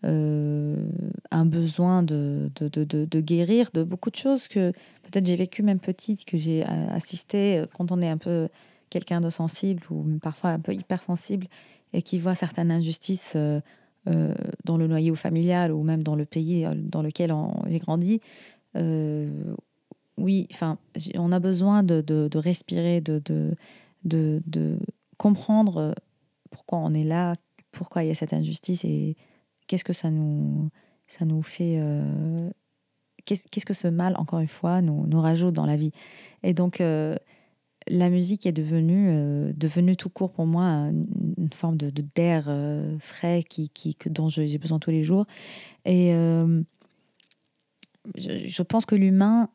[0.02, 4.70] un besoin de, de, de, de- guérir de beaucoup de choses que
[5.02, 8.48] peut-être j'ai vécu même petite, que j'ai assisté quand on est un peu
[8.90, 11.46] quelqu'un de sensible ou parfois un peu hypersensible
[11.92, 13.60] et qui voit certaines injustices euh,
[14.08, 14.34] euh,
[14.64, 17.34] dans le noyau familial ou même dans le pays euh, dans lequel
[17.68, 18.20] j'ai grandi.
[20.16, 20.78] Oui, enfin,
[21.14, 23.22] on a besoin de, de- respirer, de,
[24.04, 24.78] de, de,
[25.16, 25.94] comprendre
[26.50, 27.34] pourquoi on est là,
[27.70, 29.16] pourquoi il y a cette injustice et
[29.68, 30.70] qu'est-ce que ça nous,
[31.06, 31.80] ça nous fait.
[33.26, 35.92] qu'est-ce que ce mal, encore une fois, nous, nous rajoute dans la vie.
[36.42, 36.82] Et donc,
[37.90, 42.98] la musique est devenue, euh, devenue tout court pour moi une, forme de d'air euh,
[42.98, 45.26] frais qui, qui, que, dont j'ai besoin tous les jours.
[45.84, 46.62] Et euh,
[48.16, 49.50] je, pense que l'humain,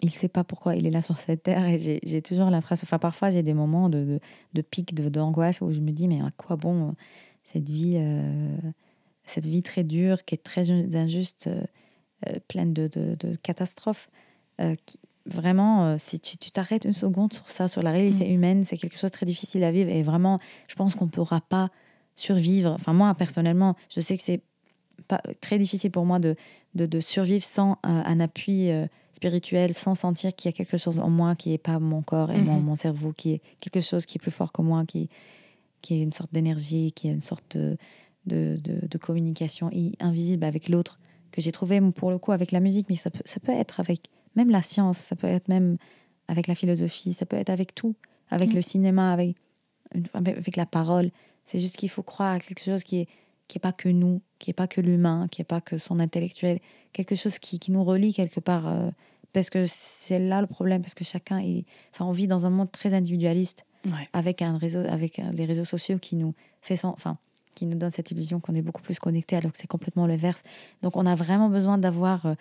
[0.00, 1.66] il ne sait pas pourquoi il est là sur cette terre.
[1.66, 4.20] Et j'ai toujours l'impression, enfin parfois j'ai des moments de, de,
[4.54, 6.94] de pic, d'angoisse où je me dis, mais à quoi bon
[7.44, 7.98] cette vie,
[9.24, 11.50] cette vie très dure, qui est très injuste,
[12.48, 14.08] pleine de, catastrophes.
[14.86, 18.32] qui- vraiment, euh, si tu t'arrêtes une seconde sur ça, sur la réalité Mm.
[18.34, 19.90] humaine, c'est quelque chose de très difficile à vivre.
[19.90, 21.70] Et vraiment, je pense qu'on ne pourra pas
[22.14, 22.70] survivre.
[22.72, 24.42] Enfin, moi, personnellement, je sais que c'est
[25.08, 26.36] pas, très difficile pour moi de,
[26.74, 30.76] de, de survivre sans un, un appui euh, spirituel, sans sentir qu'il y a quelque
[30.76, 32.64] chose en moi qui n'est pas mon corps et mon, Mhm.
[32.64, 35.08] mon cerveau, qui est quelque chose qui est plus fort que moi, qui,
[35.80, 37.76] qui est une sorte d'énergie, qui est une sorte de,
[38.26, 39.70] de, de- communication
[40.00, 40.98] invisible avec l'autre,
[41.32, 43.80] que j'ai trouvé pour le coup avec la musique, mais ça peut, ça peut être
[43.80, 44.02] avec
[44.36, 45.76] même la science, ça peut être même
[46.28, 47.94] avec la philosophie, ça peut être avec tout,
[48.30, 48.56] avec Mhm.
[48.56, 49.36] le cinéma, avec,
[50.56, 51.10] la parole.
[51.44, 53.08] C'est juste qu'il faut croire à quelque chose qui est
[53.48, 56.00] qui est pas que nous, qui est pas que l'humain, qui est pas que son
[56.00, 56.58] intellectuel,
[56.94, 58.66] quelque chose qui, qui nous relie quelque part.
[58.66, 58.88] euh,
[59.34, 62.50] parce que c'est là le problème, parce que chacun est, enfin, on vit dans un
[62.50, 64.08] monde très individualiste Ouais.
[64.14, 67.18] avec un réseau, avec un- des réseaux sociaux qui nous fait, enfin,
[67.54, 70.16] qui nous donne cette illusion qu'on est beaucoup plus connecté, alors que c'est complètement le
[70.16, 70.42] verse.
[70.82, 72.34] Donc, on a vraiment besoin d'avoir euh,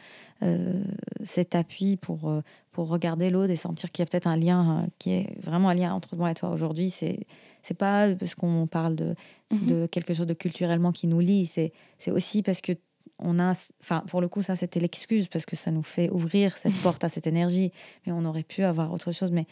[0.43, 0.83] euh,
[1.23, 2.41] cet appui pour euh,
[2.71, 5.69] pour regarder l'autre et sentir qu'il y a peut-être un lien euh, qui est vraiment
[5.69, 6.89] un lien entre moi et toi aujourd'hui.
[6.89, 7.19] C'est
[7.63, 9.15] c'est pas parce qu'on parle de
[9.51, 9.67] Mhm.
[9.67, 11.45] de quelque chose de culturellement qui nous lie.
[11.45, 12.71] C'est aussi parce que
[13.19, 13.51] on a,
[13.81, 17.03] enfin pour le coup ça c'était l'excuse parce que ça nous fait ouvrir cette porte
[17.03, 17.71] à cette énergie.
[18.05, 19.31] Mais on aurait pu avoir autre chose.
[19.31, 19.45] Mais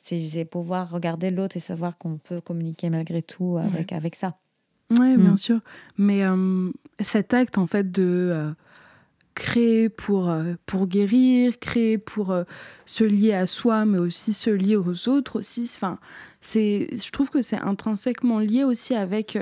[0.00, 4.38] c'est c'est pouvoir regarder l'autre et savoir qu'on peut communiquer malgré tout avec avec ça.
[4.90, 5.36] Oui, bien Mm.
[5.38, 5.60] sûr.
[5.98, 6.70] Mais euh,
[7.00, 8.50] cet acte, en fait, de euh,
[9.34, 12.34] créer pour, euh, pour guérir, créer pour
[12.86, 15.98] se lier à soi, mais aussi se lier aux autres aussi, enfin,
[16.54, 19.38] je trouve que c'est intrinsèquement lié aussi avec,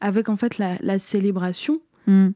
[0.00, 1.80] avec en fait, la, la célébration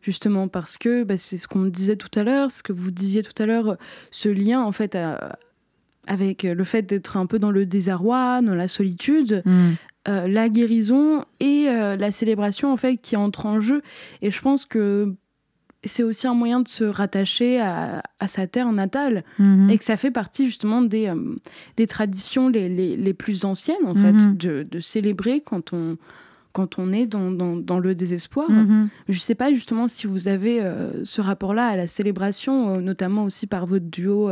[0.03, 3.23] justement parce que bah, c'est ce qu'on disait tout à l'heure, ce que vous disiez
[3.23, 3.77] tout à l'heure,
[4.13, 5.39] ce lien en fait à-
[6.07, 9.43] avec le fait d'être un peu dans le désarroi, dans la solitude,
[10.09, 13.81] euh, la guérison et euh, la célébration en fait qui entrent en jeu.
[14.23, 15.15] Et je pense que
[15.87, 19.69] c'est aussi un moyen de se rattacher à, à sa terre natale Mm.
[19.71, 21.37] et que ça fait partie justement des, euh,
[21.77, 24.37] des traditions les, les, les plus anciennes en fait, Mhm.
[24.37, 25.97] de, de célébrer quand on,
[26.53, 28.51] quand on est dans, dans, dans le désespoir.
[28.51, 28.89] Mhm.
[29.09, 30.63] Je sais pas justement si vous avez
[31.03, 34.31] ce rapport-là à la célébration, notamment aussi par votre duo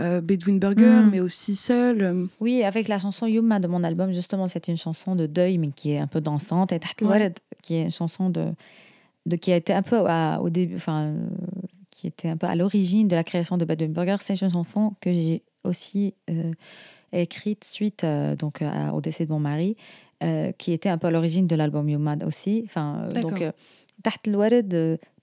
[0.00, 1.10] euh, Bedouin Burger, Mm.
[1.10, 2.02] mais aussi seul.
[2.02, 2.26] euh.
[2.40, 5.70] Oui, avec la chanson Yuma de mon album, justement, c'est une chanson de deuil, mais
[5.70, 6.72] qui est un peu dansante.
[6.72, 7.32] Et Taht Ouais.
[7.62, 8.46] Qui est une chanson de,
[9.26, 11.14] de qui a été un peu à- au début, enfin, euh,
[11.90, 14.16] qui était un peu à l'origine de la création de Bedouin Burger.
[14.20, 16.52] C'est une chanson que j'ai aussi euh,
[17.12, 19.76] écrite suite euh, donc à- au décès de mon mari,
[20.58, 22.62] qui était un peu à l'origine de l'album Yuma aussi.
[22.66, 23.42] Enfin, donc,
[24.02, 24.20] Taht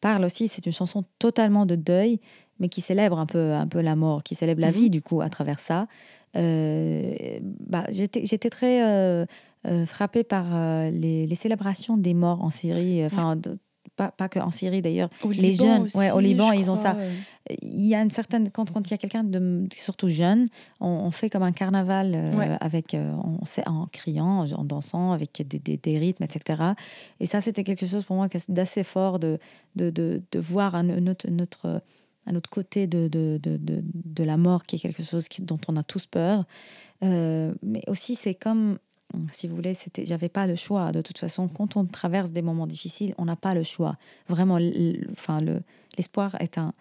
[0.02, 2.20] parle aussi, c'est une chanson totalement de deuil
[2.60, 4.78] mais qui célèbre un peu, un peu la mort, qui célèbre la Mhm.
[4.78, 5.88] vie, du coup, à travers ça.
[6.36, 9.26] Euh, bah, J'étais j'étais très euh,
[9.66, 10.46] euh, frappée par
[10.92, 13.38] les, les célébrations des morts en Syrie, enfin,
[13.96, 15.10] pas, pas que en Syrie d'ailleurs.
[15.24, 16.96] Les Liban jeunes, aussi, ouais, au Liban, ils ont ça.
[17.62, 18.50] Il y a une certaine.
[18.52, 20.48] Quand, quand il y a quelqu'un de surtout jeune,
[20.82, 22.58] on, on fait comme un carnaval Ouais.
[22.60, 26.74] avec, on, sait- en criant, en dansant, avec des, des- des rythmes, etc.
[27.22, 29.40] Et ça, c'était quelque chose pour moi d'assez fort de,
[29.76, 31.82] de, de, de voir un, autre,
[32.28, 35.60] un autre- côté de, de, de, de, la mort qui est quelque chose qui- dont
[35.68, 36.46] on a tous peur.
[37.04, 38.78] Euh, mais aussi, c'est comme,
[39.32, 40.92] si vous voulez, c'était, j'avais pas le choix.
[40.92, 43.98] De toute façon, quand on traverse des moments difficiles, on n'a pas le choix.
[44.28, 44.60] Vraiment,
[45.12, 45.62] enfin, le,
[45.98, 46.74] l'espoir est un,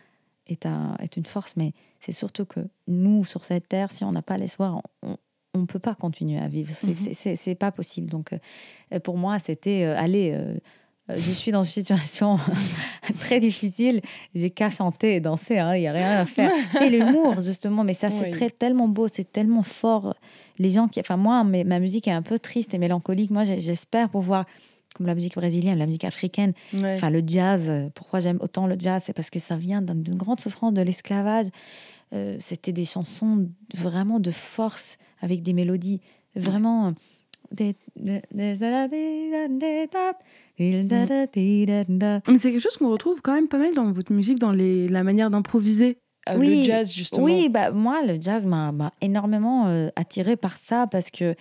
[0.48, 4.12] est un, est une force, mais c'est surtout que nous, sur cette terre, si on
[4.12, 5.16] n'a pas l'espoir, on
[5.54, 6.70] on ne peut pas continuer à vivre.
[6.78, 6.96] C'est, Mhm.
[6.98, 8.10] c'est, c'est- c'est pas possible.
[8.10, 8.34] Donc,
[8.92, 10.32] euh, pour moi, c'était euh, aller.
[11.10, 12.36] Euh, je suis dans une situation
[13.20, 14.00] très difficile.
[14.34, 15.58] J'ai qu'à chanter et danser.
[15.58, 16.50] hein, Il n'y a rien à faire.
[16.72, 17.84] C'est l'humour, justement.
[17.84, 18.30] Mais ça, c'est Oui.
[18.30, 19.06] très, tellement beau.
[19.12, 20.14] C'est tellement fort.
[20.58, 21.00] Les gens qui.
[21.00, 23.30] Enfin, moi, mes- ma musique est un peu triste et mélancolique.
[23.30, 24.44] Moi, j'espère pouvoir.
[24.96, 26.94] Comme la musique brésilienne, la musique africaine, Ouais.
[26.94, 30.14] Enfin, le jazz, pourquoi j'aime autant le jazz C'est parce que ça vient d'un- d'une
[30.16, 31.46] grande souffrance de l'esclavage.
[32.14, 36.00] Euh, C'était des chansons vraiment de force, avec des mélodies
[36.34, 36.94] vraiment.
[42.38, 45.02] C'est quelque chose qu'on retrouve quand même pas mal dans votre musique, dans les, la
[45.04, 47.24] manière d'improviser euh, Oui, le jazz, justement.
[47.24, 51.34] Oui, bah, moi, le jazz m'a énormément euh, attirée par ça parce que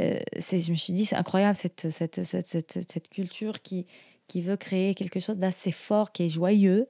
[0.00, 3.86] euh, c'est- je me suis dit, c'est incroyable cette, cette, cette, cette, culture qui,
[4.28, 6.86] qui veut créer quelque chose d'assez fort, qui est joyeux.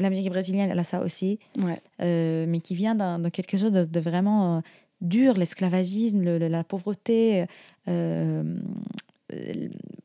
[0.00, 1.38] La musique brésilienne, elle a ça aussi.
[1.58, 1.80] Ouais.
[2.02, 4.60] euh, mais qui vient de quelque chose de, de vraiment euh,
[5.00, 7.44] dur, l'esclavagisme, le- le- la pauvreté.
[7.88, 8.58] Euh,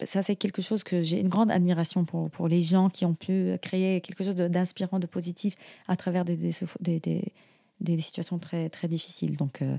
[0.03, 3.13] ça, c'est quelque chose que j'ai une grande admiration pour, pour les gens qui ont
[3.13, 5.55] pu créer quelque chose d'inspirant, de, positif
[5.87, 6.25] à travers
[6.99, 7.31] des-
[7.81, 9.37] des situations très, très difficiles.
[9.37, 9.77] Donc, euh,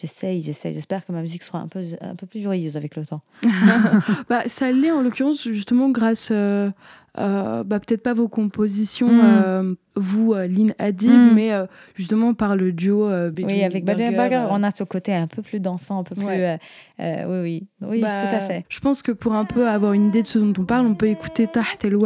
[0.00, 0.74] j'essaye, j'essaye.
[0.74, 3.22] J'espère que ma musique sera un peu, un peu plus joyeuse avec le temps.
[4.28, 6.70] Bah, ça l'est en l'occurrence justement grâce, euh,
[7.18, 9.20] euh, bah, peut-être pas vos compositions, Mm.
[9.24, 11.34] euh, vous, Lynn Hadid, Mm.
[11.34, 14.82] mais euh, justement par le duo euh, Oui, avec Burger, Burger, euh, on a ce
[14.84, 16.24] côté un peu plus dansant, un peu plus.
[16.24, 16.58] Ouais.
[17.00, 18.64] euh, euh, oui, oui, oui, bah, tout à fait.
[18.68, 20.94] Je pense que pour un peu avoir une idée de ce dont on parle, on
[20.94, 21.96] peut écouter Taht El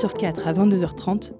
[0.00, 1.34] sur quatre à 22h30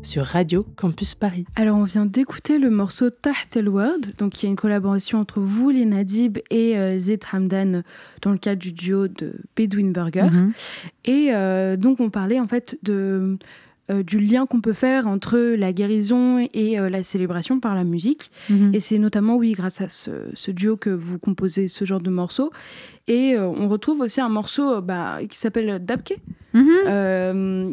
[0.00, 1.44] sur Radio Campus Paris.
[1.56, 5.40] Alors, on vient d'écouter le morceau Taht El Ward, donc qui est une collaboration entre
[5.40, 7.82] vous, les Nadib, et euh, Zed Hamdan
[8.22, 10.28] dans le cadre du duo de Bedouin Burger.
[10.30, 10.52] Mhm.
[11.04, 13.38] Et euh, donc, on parlait en fait de
[13.90, 17.84] euh, du lien qu'on peut faire entre la guérison et euh, la célébration par la
[17.84, 18.30] musique.
[18.50, 18.74] Mhm.
[18.74, 22.10] Et c'est notamment, oui, grâce à ce, ce duo que vous composez ce genre de
[22.10, 22.50] morceaux.
[23.08, 26.18] Et euh, on retrouve aussi un morceau bah, qui s'appelle Dabke,
[26.54, 26.70] Mhm.
[26.88, 27.70] euh,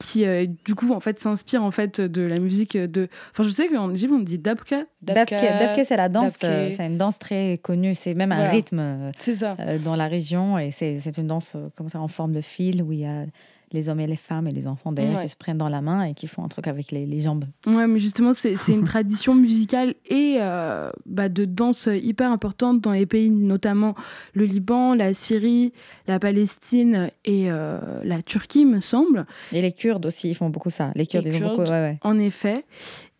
[0.00, 3.06] qui euh, du coup en fait s'inspire en fait de la musique de.
[3.30, 4.84] Enfin, je sais qu'en Égypte on dit Dabka.
[5.00, 6.72] Dabke, Dabke, c'est la danse, Dabke.
[6.76, 8.50] c'est une danse très connue, c'est même un Voilà.
[8.50, 9.56] rythme C'est ça.
[9.60, 12.82] euh, dans la région et c'est c'est une danse comme ça en forme de fil
[12.82, 13.26] où il y a
[13.72, 15.24] les hommes et les femmes et les enfants derrière Ouais.
[15.24, 17.44] qui se prennent dans la main et qui font un truc avec les, les jambes.
[17.66, 22.92] Ouais, mais justement, c'est une tradition musicale et euh, bah, de danse hyper importante dans
[22.92, 23.94] les pays, notamment
[24.34, 25.72] le Liban, la Syrie,
[26.06, 29.26] la Palestine et euh, la Turquie, me semble.
[29.52, 30.92] Et les Kurdes aussi, ils font beaucoup ça.
[30.94, 31.56] Les Kurdes, Les ils ont beaucoup.
[31.64, 31.70] Kurdes.
[31.70, 31.98] Ouais, ouais.
[32.02, 32.64] En effet.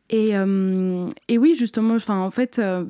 [0.08, 2.84] Et, euh, et oui, justement, enfin, en fait, euh,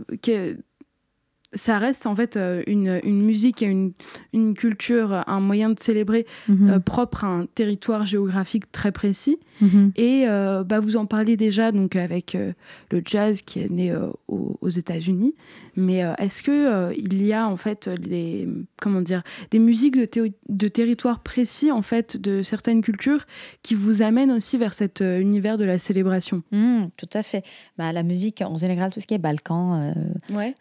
[1.53, 3.93] ça reste en fait euh, une, une musique et une,
[4.33, 6.71] une culture, un moyen de célébrer Mhm.
[6.71, 9.39] euh, propre à un territoire géographique très précis.
[9.61, 9.93] Mhm.
[9.97, 12.53] Et euh, bah, vous en parlez déjà donc avec euh,
[12.91, 15.35] le jazz qui est né euh, aux, aux États-Unis.
[15.77, 18.47] Mais euh, est-ce que euh, il y a en fait des
[18.81, 23.25] comment dire des musiques de, de territoires précis en fait de certaines cultures
[23.63, 26.43] qui vous amènent aussi vers cet euh, univers de la célébration?
[26.53, 27.43] Mhm, tout à fait.
[27.79, 30.55] Bah, la musique, en général, tout ce qui est Balkan, euh, Ouais.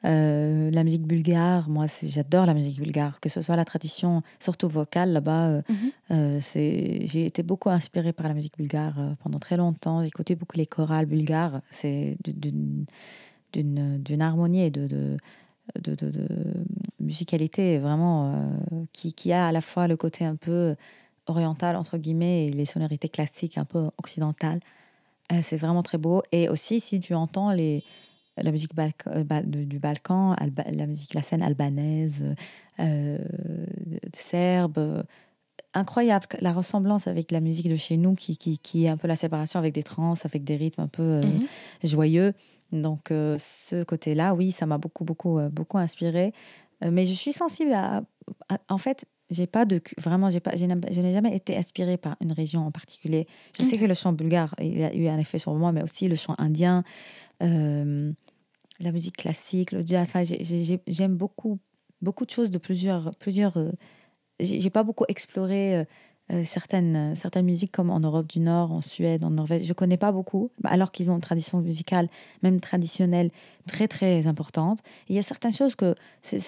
[0.76, 5.11] La musique bulgare, moi, j'adore la musique bulgare, que ce soit la tradition, surtout vocale
[5.11, 5.47] là-bas.
[5.47, 5.91] euh, Mhm.
[6.11, 10.01] euh, j'ai été beaucoup inspirée par la musique bulgare euh, pendant très longtemps.
[10.01, 11.61] J'ai écouté beaucoup les chorales bulgares.
[11.71, 15.17] C'est d'une harmonie et de, de,
[15.95, 16.28] de,
[16.99, 18.51] musicalité vraiment
[18.91, 20.76] qui, qui a à la fois le côté un peu
[21.28, 24.59] oriental entre guillemets et les sonorités classiques un peu occidentales.
[25.41, 26.21] C'est vraiment très beau.
[26.32, 27.84] Et aussi, si tu entends les,
[28.38, 28.71] la musique
[29.07, 30.36] euh, du, Balkan,
[30.71, 32.36] la musique, la scène albanaise,
[32.79, 33.17] euh,
[34.13, 35.03] serbe,
[35.74, 36.25] incroyable.
[36.41, 39.16] La ressemblance avec la musique de chez nous, qui, qui, qui est un peu la
[39.16, 41.39] séparation avec des trans, avec des rythmes un peu euh, Mhm.
[41.83, 42.33] joyeux.
[42.71, 46.33] Donc, euh, ce côté-là, oui, ça m'a beaucoup, beaucoup, beaucoup inspiré.
[46.82, 48.03] Mais je suis sensible à.
[48.49, 49.82] à- en fait, j'ai pas de.
[49.97, 53.28] Vraiment, j'ai pas, je n'ai jamais été inspirée par une région en particulier.
[53.57, 53.82] Je sais Ok.
[53.83, 56.36] que le chant bulgare, il a eu un effet sur moi, mais aussi le chant
[56.37, 56.83] indien,
[57.41, 58.12] euh,
[58.79, 60.07] la musique classique, le jazz.
[60.09, 61.59] Enfin, j'ai- j'ai- j'ai- j'aime beaucoup,
[62.01, 63.11] beaucoup de choses de plusieurs.
[63.15, 63.71] plusieurs euh,
[64.39, 65.77] j'ai pas beaucoup exploré.
[65.77, 65.83] euh,
[66.31, 69.73] euh, certaines, euh, certaines musiques comme en Europe du Nord, en Suède, en Norvège, je
[69.73, 72.09] connais pas beaucoup, bah, alors qu'ils ont une tradition musicale,
[72.41, 73.29] même traditionnelle,
[73.67, 74.79] très très importante.
[75.07, 75.93] Et il y a certaines choses que
[76.23, 76.39] c'est-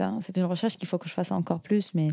[0.00, 2.08] un- une recherche qu'il faut que je fasse encore plus, mais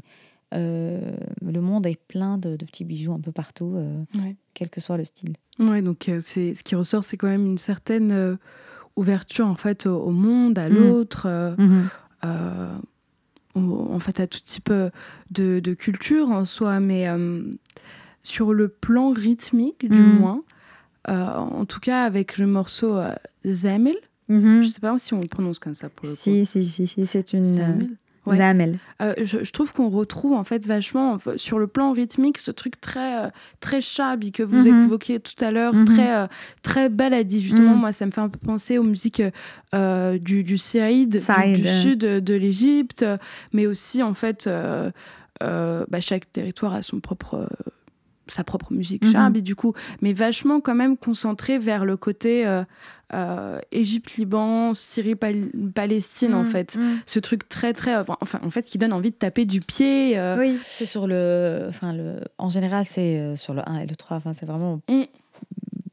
[0.54, 4.36] euh, le monde est plein de, de petits bijoux un peu partout, euh, Ouais.
[4.54, 5.34] quel que soit le style.
[5.58, 8.12] Ouais, donc euh, c'est ce qui ressort, c'est quand même une certaine
[9.00, 10.74] ouverture en fait au, au monde, à Mm.
[10.76, 11.24] l'autre.
[11.26, 11.56] euh,
[12.26, 12.76] euh,
[13.56, 14.90] au- en fait à tout type euh,
[15.32, 17.42] de, de culture en soi, mais euh,
[18.24, 20.20] sur le plan rythmique du Mhm.
[20.20, 20.44] moins,
[21.10, 23.14] euh, en tout cas avec le morceau euh,
[23.46, 23.96] Zamel,
[24.62, 27.06] je sais pas si on le prononce comme ça pour le Si, si, si, si,
[27.06, 27.38] c'est coup.
[27.38, 27.46] une.
[27.46, 27.90] Zamel.
[28.30, 28.38] Ouais.
[28.38, 28.80] Zamel.
[29.02, 32.80] Euh, je, je trouve qu'on retrouve en fait vachement sur le plan rythmique ce truc
[32.82, 33.30] très euh,
[33.60, 34.84] très shabby que vous Mhm.
[34.84, 35.86] évoquiez tout à l'heure, Mhm.
[35.86, 36.28] très euh,
[36.64, 37.40] très baladi.
[37.42, 37.80] Justement, Mhm.
[37.80, 39.22] moi, ça me fait un peu penser aux musiques
[39.76, 41.56] euh, du du Saïd, du, Saïd.
[41.62, 43.06] du sud de l'Égypte,
[43.54, 44.92] mais aussi en fait euh,
[45.42, 47.48] bah, chaque territoire a son propre
[48.30, 49.12] sa propre musique Mhm.
[49.12, 52.64] shabby du coup, mais vachement quand même concentré vers le côté euh,
[53.14, 57.00] euh, Égypte, Liban, Syrie, Pal- Palestine en Mm, fait mm.
[57.08, 60.38] ce truc très très enfin en fait qui donne envie de taper du pied euh,
[60.38, 61.66] Oui, c'est sur le.
[61.70, 62.22] Enfin, le.
[62.38, 64.18] En général, c'est sur le 1 et le 3.
[64.18, 64.80] Enfin, c'est vraiment.
[64.90, 65.04] Mm.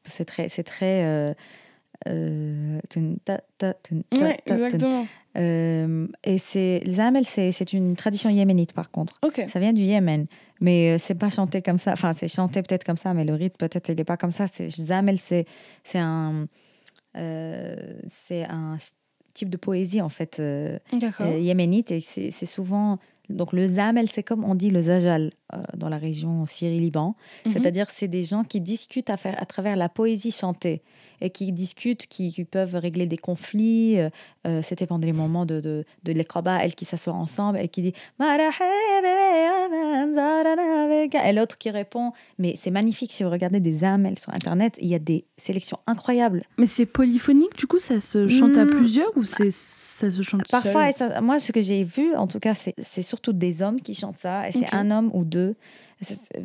[0.04, 0.48] C'est très.
[0.50, 1.34] C'est très.
[2.08, 2.78] Euh,
[4.20, 5.06] ouais exactement
[5.36, 6.82] Euh, et c'est.
[7.72, 9.18] Une tradition yéménite, par contre.
[9.22, 10.26] ok Ça vient du Yémen.
[10.60, 11.92] Mais euh, c'est pas chanté comme ça.
[11.92, 14.46] Enfin, c'est chanté peut-être comme ça, mais le rythme, peut-être, il n'est pas comme ça.
[14.46, 15.44] C'est- Zamel, c'est
[15.84, 16.46] c'est un.
[17.16, 17.76] euh,
[18.08, 18.76] c'est un
[19.34, 20.38] type de poésie, en fait.
[20.40, 20.78] euh,
[21.38, 22.98] yéménite et c'est souvent
[23.28, 27.52] donc le zamel c'est comme on dit le zajal euh, dans la région Syrie-Liban Mhm.
[27.52, 30.80] c'est-à-dire c'est des gens qui discutent à, faire, à travers la poésie chantée
[31.32, 34.10] qui discutent qui, qui peuvent régler des conflits euh,
[34.46, 37.94] euh, c'était pendant les moments de de, de qui s'assoient ensemble et qui dit
[41.24, 44.88] et l'autre qui répond mais c'est magnifique si vous regardez des zamels sur internet il
[44.88, 48.70] y a des sélections incroyables mais c'est polyphonique du coup ça se chante à Mm.
[48.70, 51.12] plusieurs ou c'est ça se chante Parfois, seul?
[51.16, 54.18] et moi, ce que j'ai vu, en tout cas, c'est surtout des hommes qui chantent
[54.18, 54.46] ça.
[54.48, 55.54] Et c'est un homme ou deux.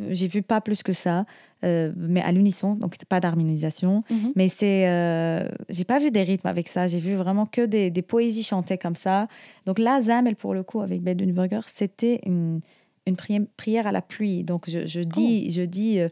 [0.09, 1.25] J'ai vu pas plus que ça,
[1.63, 4.03] euh, mais à l'unisson, donc pas d'harmonisation.
[4.09, 4.31] Mhm.
[4.35, 6.87] Mais c'est, euh, j'ai pas vu des rythmes avec ça.
[6.87, 9.27] J'ai vu vraiment que des, des poésies chantées comme ça.
[9.65, 12.61] Donc là, Zamel, pour le coup, avec Bedunburger, c'était une,
[13.05, 14.43] une prière, prière à la pluie.
[14.43, 16.07] Donc je, je dis, je dis, euh,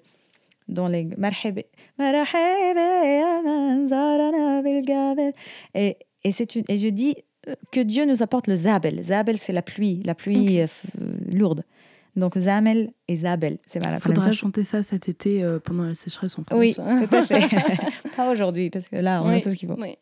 [0.68, 1.08] dans les
[5.74, 7.16] et et c'est une et je dis
[7.48, 9.02] euh, que Dieu nous apporte le zabel.
[9.02, 10.62] Zabel c'est la pluie, la pluie
[11.28, 11.64] lourde.
[12.16, 13.96] Donc zamel zabel, c'est mal.
[13.96, 16.60] Il faudra chanter ça cet été euh, pendant la sécheresse en France.
[16.60, 17.48] Oui, tout à fait.
[18.16, 19.76] Pas aujourd'hui parce que là on a tout ce qu'il faut.
[19.80, 19.96] oui.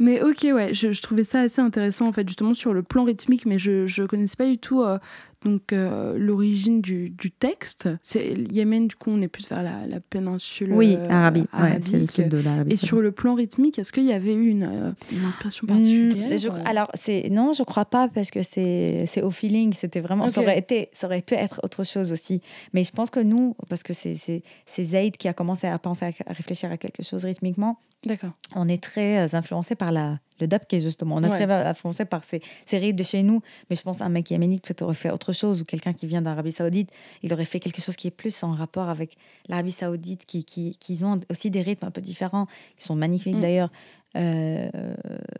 [0.00, 3.04] mais ok, ouais, je, je trouvais ça assez intéressant en fait, justement sur le plan
[3.04, 4.98] rythmique, mais je je connaissais pas du tout euh,
[5.44, 7.88] donc euh, l'origine du, du texte.
[8.02, 11.58] C'est Yémen, du coup, on est plus vers la, la péninsule Oui, Arabie, ouais, c'est
[11.58, 11.66] le
[11.98, 12.10] arabique.
[12.10, 12.72] sud de l'Arabie.
[12.72, 16.38] Et sur le plan rythmique, est-ce qu'il y avait eu une, une inspiration particulière Hmm,
[16.38, 19.74] je- euh, alors, c'est non, je crois pas parce que c'est au feeling.
[19.78, 20.28] C'était vraiment.
[20.28, 20.46] Ça Ok.
[20.46, 22.40] aurait été, ça aurait pu être autre chose aussi.
[22.72, 26.10] Mais je pense que nous, parce que c'est Zayd qui a commencé à penser à,
[26.30, 27.78] à réfléchir à quelque chose rythmiquement.
[28.06, 28.32] D'accord.
[28.54, 31.14] On est très euh, influencé par la le dub qui est justement.
[31.14, 31.46] On est Ouais.
[31.46, 33.40] très influencé par ces, ces rythmes de chez nous.
[33.70, 36.20] Mais je pense un mec yéménite peut-être aurait fait autre chose ou quelqu'un qui vient
[36.20, 36.90] d'Arabie Saoudite,
[37.22, 39.16] il aurait fait quelque chose qui est plus en rapport avec
[39.48, 42.46] l'Arabie Saoudite, qui, qui, qui ont aussi des rythmes un peu différents,
[42.76, 43.40] qui sont magnifiques Mm.
[43.40, 43.70] d'ailleurs.
[44.16, 44.68] Euh,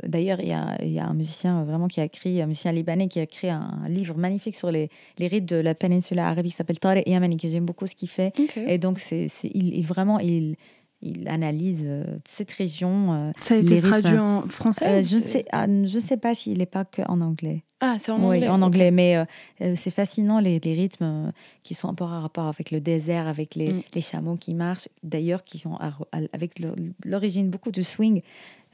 [0.06, 2.72] D'ailleurs, il y a, il y a un musicien vraiment qui a écrit, un musicien
[2.72, 6.52] libanais qui a écrit un, livre magnifique sur les, les rythmes de la péninsule arabique
[6.52, 8.32] qui s'appelle Tariq Yamani, que j'aime beaucoup ce qu'il fait.
[8.56, 10.56] Et donc, c'est il, il- vraiment, il,
[11.02, 13.12] il analyse euh, cette région.
[13.14, 16.16] euh, Ça a été rythmes, traduit en français euh, je c'est- sais, ah, je sais
[16.16, 17.62] pas s'il n'est pas que en anglais.
[17.80, 18.48] Ah, c'est en oui, anglais.
[18.48, 18.62] en ok.
[18.64, 19.16] anglais, mais
[19.76, 21.32] c'est fascinant les, les rythmes
[21.62, 23.82] qui sont un peu en rapport avec le désert, avec les, Mm.
[23.94, 26.62] les chameaux qui marchent, d'ailleurs qui sont à- à- avec
[27.04, 28.22] l'origine beaucoup du swing,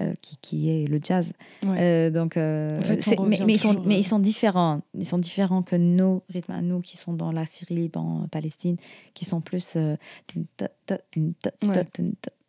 [0.00, 1.32] euh, qui, qui est le jazz.
[1.64, 1.76] Ouais.
[1.78, 4.82] Euh, donc, euh, En fait, mais, mais ils sont, mais euh, ils sont différents.
[4.94, 8.76] Ils sont différents que nos rythmes à nous qui sont dans la Syrie, Liban, Palestine,
[9.14, 9.68] qui sont plus.
[9.76, 9.96] euh,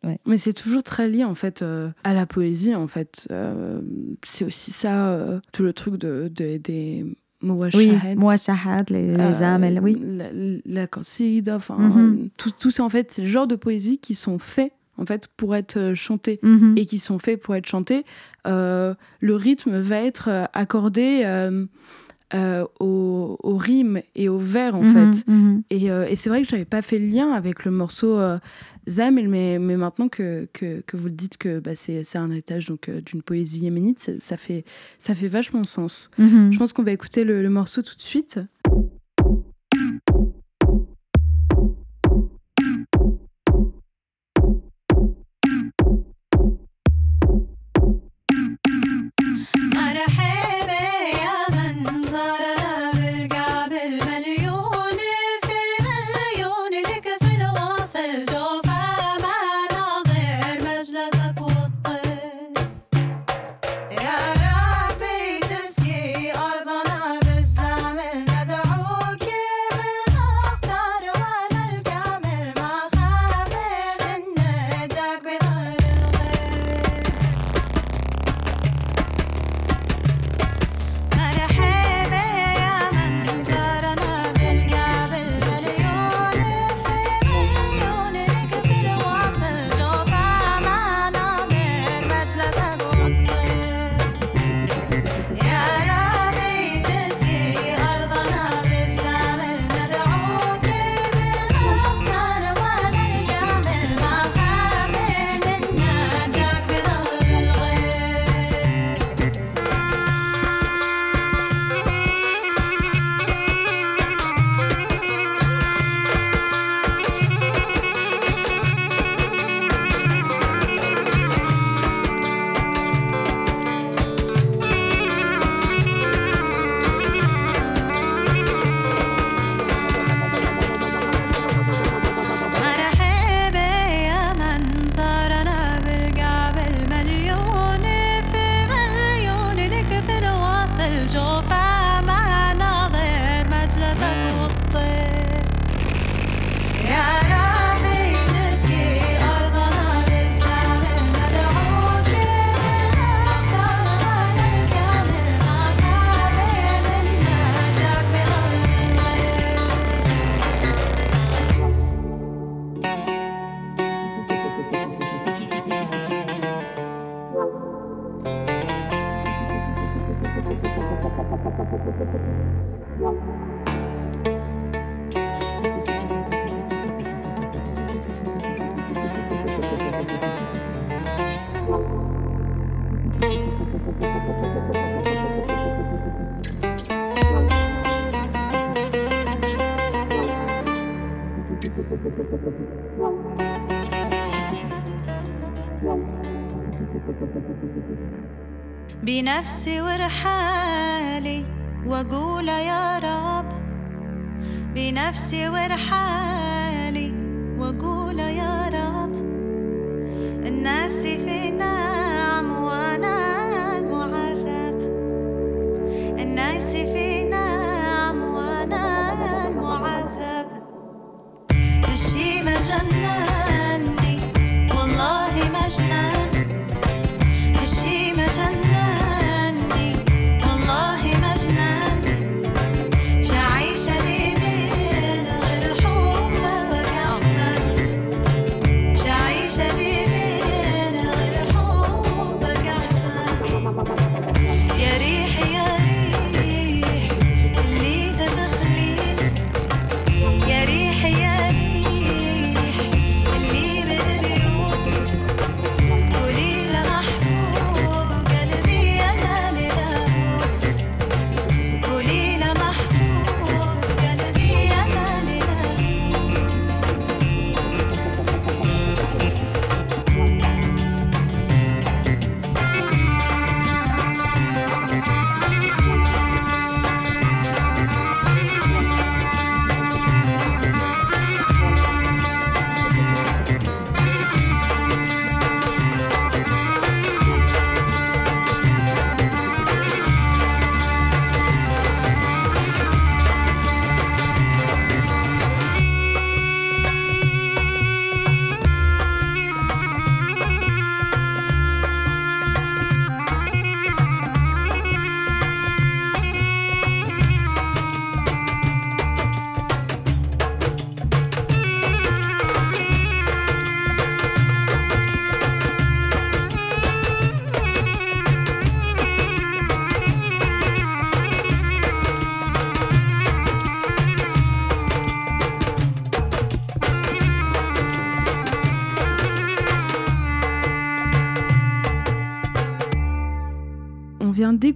[0.04, 0.18] Ouais.
[0.26, 3.28] Mais c'est toujours très lié en fait euh, à la poésie en fait.
[3.30, 3.80] Euh,
[4.24, 7.06] c'est aussi ça, euh, tout le truc de, de- des
[7.40, 9.96] Oui, moi, Shahad, les, les euh, oui.
[10.02, 10.26] La,
[10.82, 10.86] la
[11.56, 11.98] enfin, Mhm.
[12.24, 15.06] euh, tout, tout ça en fait, c'est le genre de poésie qui sont faits en
[15.06, 16.74] fait pour être euh, chantés Mhm.
[16.76, 18.04] et qui sont faits pour être chantés.
[18.46, 21.66] Euh, le rythme va être euh, accordé euh,
[22.34, 25.26] euh, au, au rime et au vers en Mhm, fait.
[25.30, 25.62] mhm.
[25.70, 28.18] Et, et c'est vrai que j'avais pas fait le lien avec le morceau
[28.88, 32.66] Zamel, mais, mais maintenant que, que, que vous le dites que bah, c'est un héritage
[32.66, 34.64] donc d'une poésie yéménite, ça fait,
[34.98, 36.10] ça fait vachement sens.
[36.18, 36.52] Mhm.
[36.52, 38.40] Je pense qu'on va écouter le, le morceau tout de suite.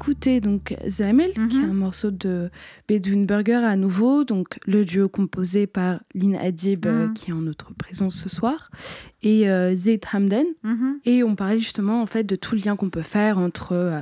[0.07, 1.49] D'écouter donc Zamel, Mhm.
[1.49, 2.51] qui est un morceau de
[2.89, 7.15] Bedouin Burger à nouveau, donc le duo composé par Lynn Adib, euh, Mhm.
[7.15, 8.71] qui est en notre présence ce soir,
[9.23, 10.47] et euh, Zaid Hamden.
[11.05, 14.01] Et on parlait justement en fait de tout le lien qu'on peut faire entre euh,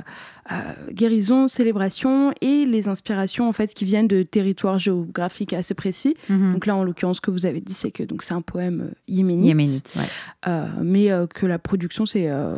[0.91, 6.15] guérison, célébration et les inspirations en fait qui viennent de territoires géographiques assez précis.
[6.29, 6.53] Mhm.
[6.53, 8.89] Donc là, en l'occurrence, ce que vous avez dit, c'est que donc c'est un poème
[8.91, 10.03] euh, yéménite, Yéménite, ouais.
[10.47, 12.57] euh, mais euh, que la production c'est euh,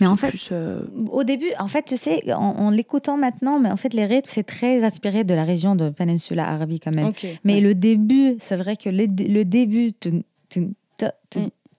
[0.00, 3.58] Mais en fait, plus, euh, Au début, en fait, tu sais, en, en l'écoutant maintenant,
[3.58, 6.94] mais en fait, les rythmes, c'est très inspiré de la région de Péninsula Arabie quand
[6.94, 7.12] même.
[7.44, 7.60] Mais Ouais.
[7.60, 9.92] le début, c'est vrai que le, le début,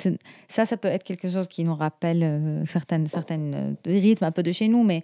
[0.06, 0.16] Mm.
[0.50, 4.32] ça, ça peut être quelque chose qui nous rappelle euh, certaines, certaines euh, rythmes un
[4.32, 5.04] peu de chez nous, mais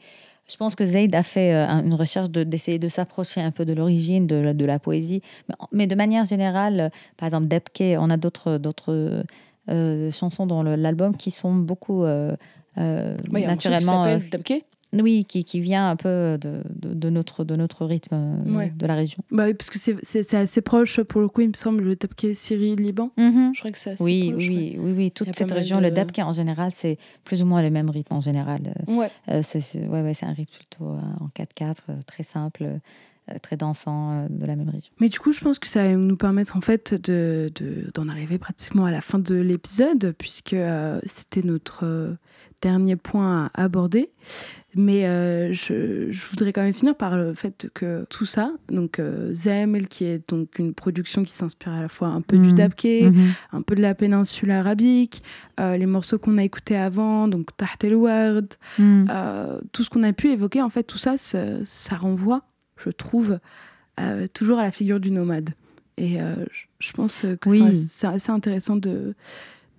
[0.49, 3.51] je pense que Zaid a fait euh, un- une recherche de- d'essayer de, s'approcher un
[3.51, 5.21] peu de l'origine de, la- de la poésie.
[5.47, 8.59] Mais, mais de manière générale, euh, par exemple, Debke, on a d'autres
[9.69, 12.35] euh, chansons dans l'album qui sont beaucoup euh,
[12.77, 14.19] euh, Ouais, il y a un morceau qui naturellement...
[14.93, 18.73] oui, qui, qui vient un peu de, de, de notre, de notre rythme euh, Ouais.
[18.75, 19.23] de la région.
[19.31, 22.27] Bah oui, parce que c'est- assez proche pour le coup, il me semble, le Dabke
[22.33, 23.11] Syrie, Liban.
[23.17, 24.47] Je crois que c'est assez Oui, proche.
[24.47, 27.61] oui, oui, oui, toute cette région, de- le Dabke en général, c'est plus ou moins
[27.61, 28.73] le même rythme en général.
[28.87, 29.11] Ouais.
[29.29, 32.77] Euh, c'est ouais, ouais, c'est un rythme plutôt euh, en 4-4, euh, très simple, euh,
[33.37, 34.91] très dansant euh, de la même région.
[34.99, 38.07] Mais du coup, je pense que ça va nous permettre en fait de de- d'en
[38.09, 42.13] arriver pratiquement à la fin de l'épisode, puisque euh, c'était notre euh,
[42.61, 44.09] dernier point à aborder.
[44.75, 48.99] Mais euh, je, je voudrais quand même finir par le fait que tout ça, donc
[48.99, 52.49] euh, Zamel, qui est donc une production qui s'inspire à la fois un peu du
[52.49, 52.53] Mhm.
[52.53, 52.85] Dabke,
[53.51, 55.23] un peu de la péninsule arabique,
[55.59, 58.45] euh, les morceaux qu'on a écoutés avant, donc Taht el Ward,
[58.79, 62.43] euh, tout ce qu'on a pu évoquer, en fait, tout ça, ça, ça renvoie,
[62.83, 63.39] je trouve,
[63.99, 65.51] euh, toujours à la figure du nomade.
[65.97, 66.33] Et euh,
[66.79, 67.75] je- pense que Oui.
[67.89, 69.15] c'est- assez intéressant de,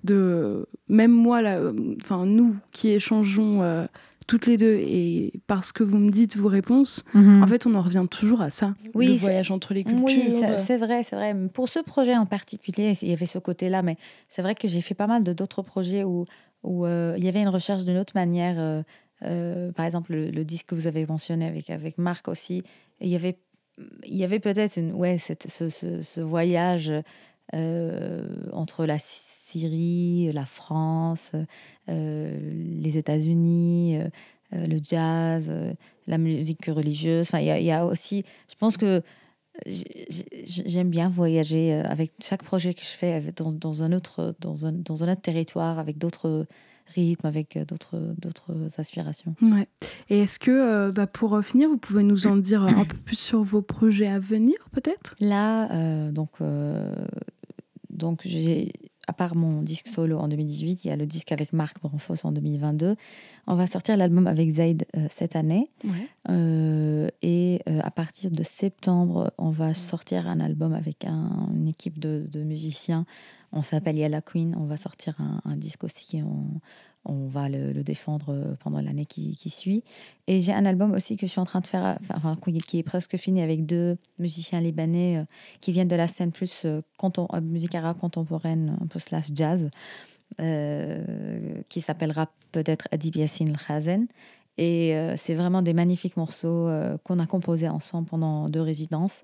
[0.04, 1.60] de même moi, là,
[2.00, 3.86] enfin nous qui échangeons euh,
[4.26, 7.82] toutes les deux, et parce que vous me dites vos réponses, en fait, on en
[7.82, 10.04] revient toujours à ça, Oui, le voyage entre les cultures.
[10.04, 10.30] Oui,
[10.66, 11.34] c'est- vrai, c'est vrai.
[11.52, 13.96] Pour ce projet en particulier, il y avait ce côté-là, mais
[14.28, 16.26] c'est vrai que j'ai fait pas mal de d'autres projets où,
[16.62, 18.82] où euh, il y avait une recherche d'une autre manière.
[19.22, 22.62] euh, par exemple, le, le disque que vous avez mentionné avec, avec Marc aussi,
[23.00, 23.38] il y avait,
[24.04, 26.92] il y avait peut-être une, ouais, cette- ce, ce- voyage
[27.54, 31.32] euh, entre la Syrie, la France,
[31.88, 32.38] euh,
[32.82, 34.08] les États-Unis, euh,
[34.52, 35.52] le jazz,
[36.06, 37.28] la musique religieuse.
[37.28, 39.02] Enfin, il y y a aussi, je pense que
[39.66, 40.24] j'ai- j'ai-
[40.66, 44.72] J'aime bien voyager avec chaque projet que je fais dans, dans un autre dans un,
[44.72, 46.46] dans un autre territoire avec d'autres
[46.90, 49.34] rythmes, avec euh, d'autres d'autres aspirations.
[49.42, 49.68] Ouais.
[50.08, 52.96] Et est-ce que, euh, bah, pour euh, finir, vous pouvez nous en dire un peu
[52.96, 55.14] plus sur vos projets à venir, peut-être?
[55.20, 56.94] Là, euh, donc, euh,
[57.90, 58.72] donc j'ai,
[59.08, 62.24] à part mon disque solo en 2018, il y a le disque avec Marc Bronfos
[62.24, 62.96] en 2022.
[63.46, 65.70] On va sortir l'album avec Zaid euh, cette année.
[65.84, 66.08] Ouais.
[66.28, 71.66] Euh, et euh, à partir de septembre, on va sortir un album avec un- une
[71.68, 73.04] équipe de, de musiciens.
[73.52, 74.54] On s'appelle Yalla Queen.
[74.58, 76.22] On va sortir un, disque aussi.
[77.04, 79.82] On, va le, défendre euh, pendant l'année qui, suit.
[80.26, 82.36] Et j'ai un album aussi que je suis en train de faire, enfin,
[82.66, 85.24] qui- est presque fini avec deux musiciens libanais euh,
[85.60, 86.82] qui viennent de la scène plus euh,
[87.42, 89.68] musique arabe contemporaine, un peu slash jazz,
[90.38, 94.06] qui s'appellera peut-être Adib Yassine Khazen.
[94.58, 96.68] Et c'est vraiment des magnifiques morceaux
[97.02, 99.22] qu'on a composés ensemble pendant deux résidences.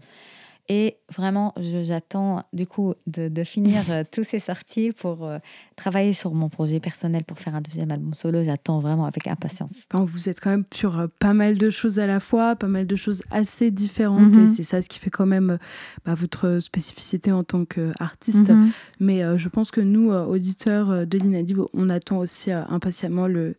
[0.69, 5.39] Et vraiment, j'attends du coup de, de finir euh, tous ces sorties pour euh,
[5.77, 8.43] travailler sur mon projet personnel pour faire un deuxième album solo.
[8.43, 9.73] J'attends vraiment avec impatience.
[9.93, 12.67] Enfin, vous êtes quand même sur euh, pas mal de choses à la fois, pas
[12.67, 14.45] mal de choses assez différentes, Mhm.
[14.45, 15.59] et c'est ça ce qui fait quand même euh,
[16.05, 18.51] bah, votre spécificité en tant qu'artiste.
[18.51, 18.71] Mhm.
[18.99, 23.57] Mais je pense que nous, auditeurs de l'Inadib, on attend aussi impatiemment le,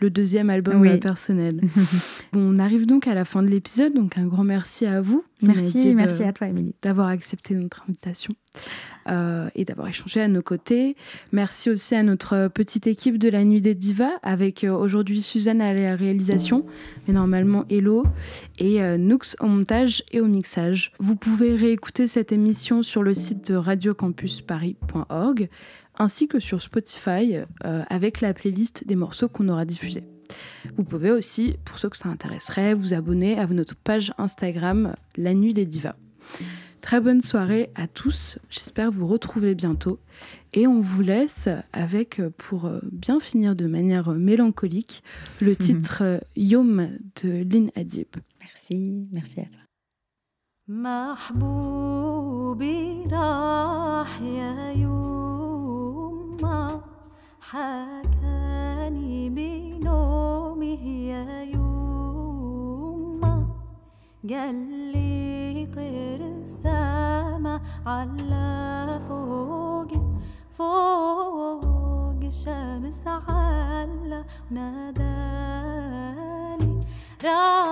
[0.00, 0.88] le deuxième album Oui.
[0.88, 1.60] euh, personnel.
[2.32, 5.24] bon, on arrive donc à la fin de l'épisode, donc un grand merci à vous.
[5.42, 6.74] Merci, merci à toi, Émilie.
[6.80, 8.32] d'avoir accepté notre invitation
[9.08, 10.96] euh, et d'avoir échangé à nos côtés.
[11.30, 15.60] Merci aussi à notre petite équipe de la Nuit des Divas, avec euh, aujourd'hui Suzanne
[15.60, 16.64] à la réalisation,
[17.06, 18.04] mais normalement Hello,
[18.58, 20.92] et euh, Nux au montage et au mixage.
[20.98, 25.50] Vous pouvez réécouter cette émission sur le site de radiocampusparis.org,
[25.97, 30.03] ainsi que sur Spotify, euh, avec la playlist des morceaux qu'on aura diffusés.
[30.77, 35.33] Vous pouvez aussi, pour ceux que ça intéresserait, vous abonner à notre page Instagram La
[35.33, 35.95] Nuit des Divas.
[36.81, 39.99] Très bonne soirée à tous, j'espère vous retrouver bientôt.
[40.53, 45.03] Et on vous laisse avec, euh, pour euh, bien finir de manière euh, mélancolique,
[45.41, 46.89] le titre euh, Yom
[47.21, 48.07] de Lynn Adib.
[48.39, 49.61] Merci, merci à toi.
[50.67, 51.83] محبوبي
[53.11, 55.14] راح يا
[56.42, 56.80] يوما
[57.40, 63.34] حكاني بنومه يا يوما.
[64.30, 64.54] قال
[64.92, 69.92] لي طير السما على فوق
[70.52, 75.60] فوق الشمس على نادالي
[77.24, 77.66] راح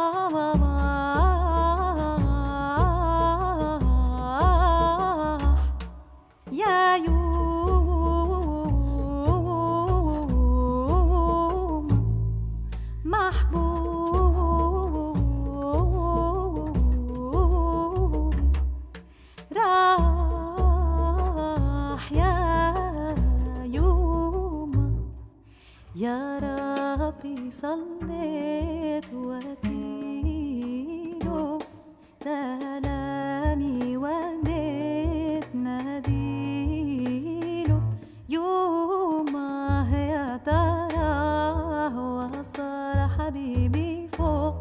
[6.53, 6.84] يا
[26.05, 26.39] يا
[27.01, 30.69] ربي صليت واتيله
[32.25, 36.61] سلامي وديت ناديله
[38.29, 39.37] يوم
[39.93, 41.15] يا ترى
[41.97, 44.55] وصل حبيبي فوق.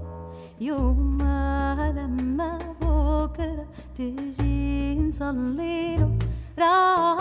[0.62, 1.22] يوم
[1.98, 2.52] لما
[2.82, 3.66] بكرة
[3.96, 6.18] تجي نصليله
[6.60, 7.14] راح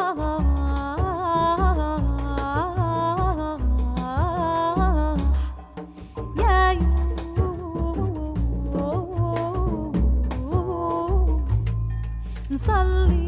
[12.62, 13.21] يوم نصلي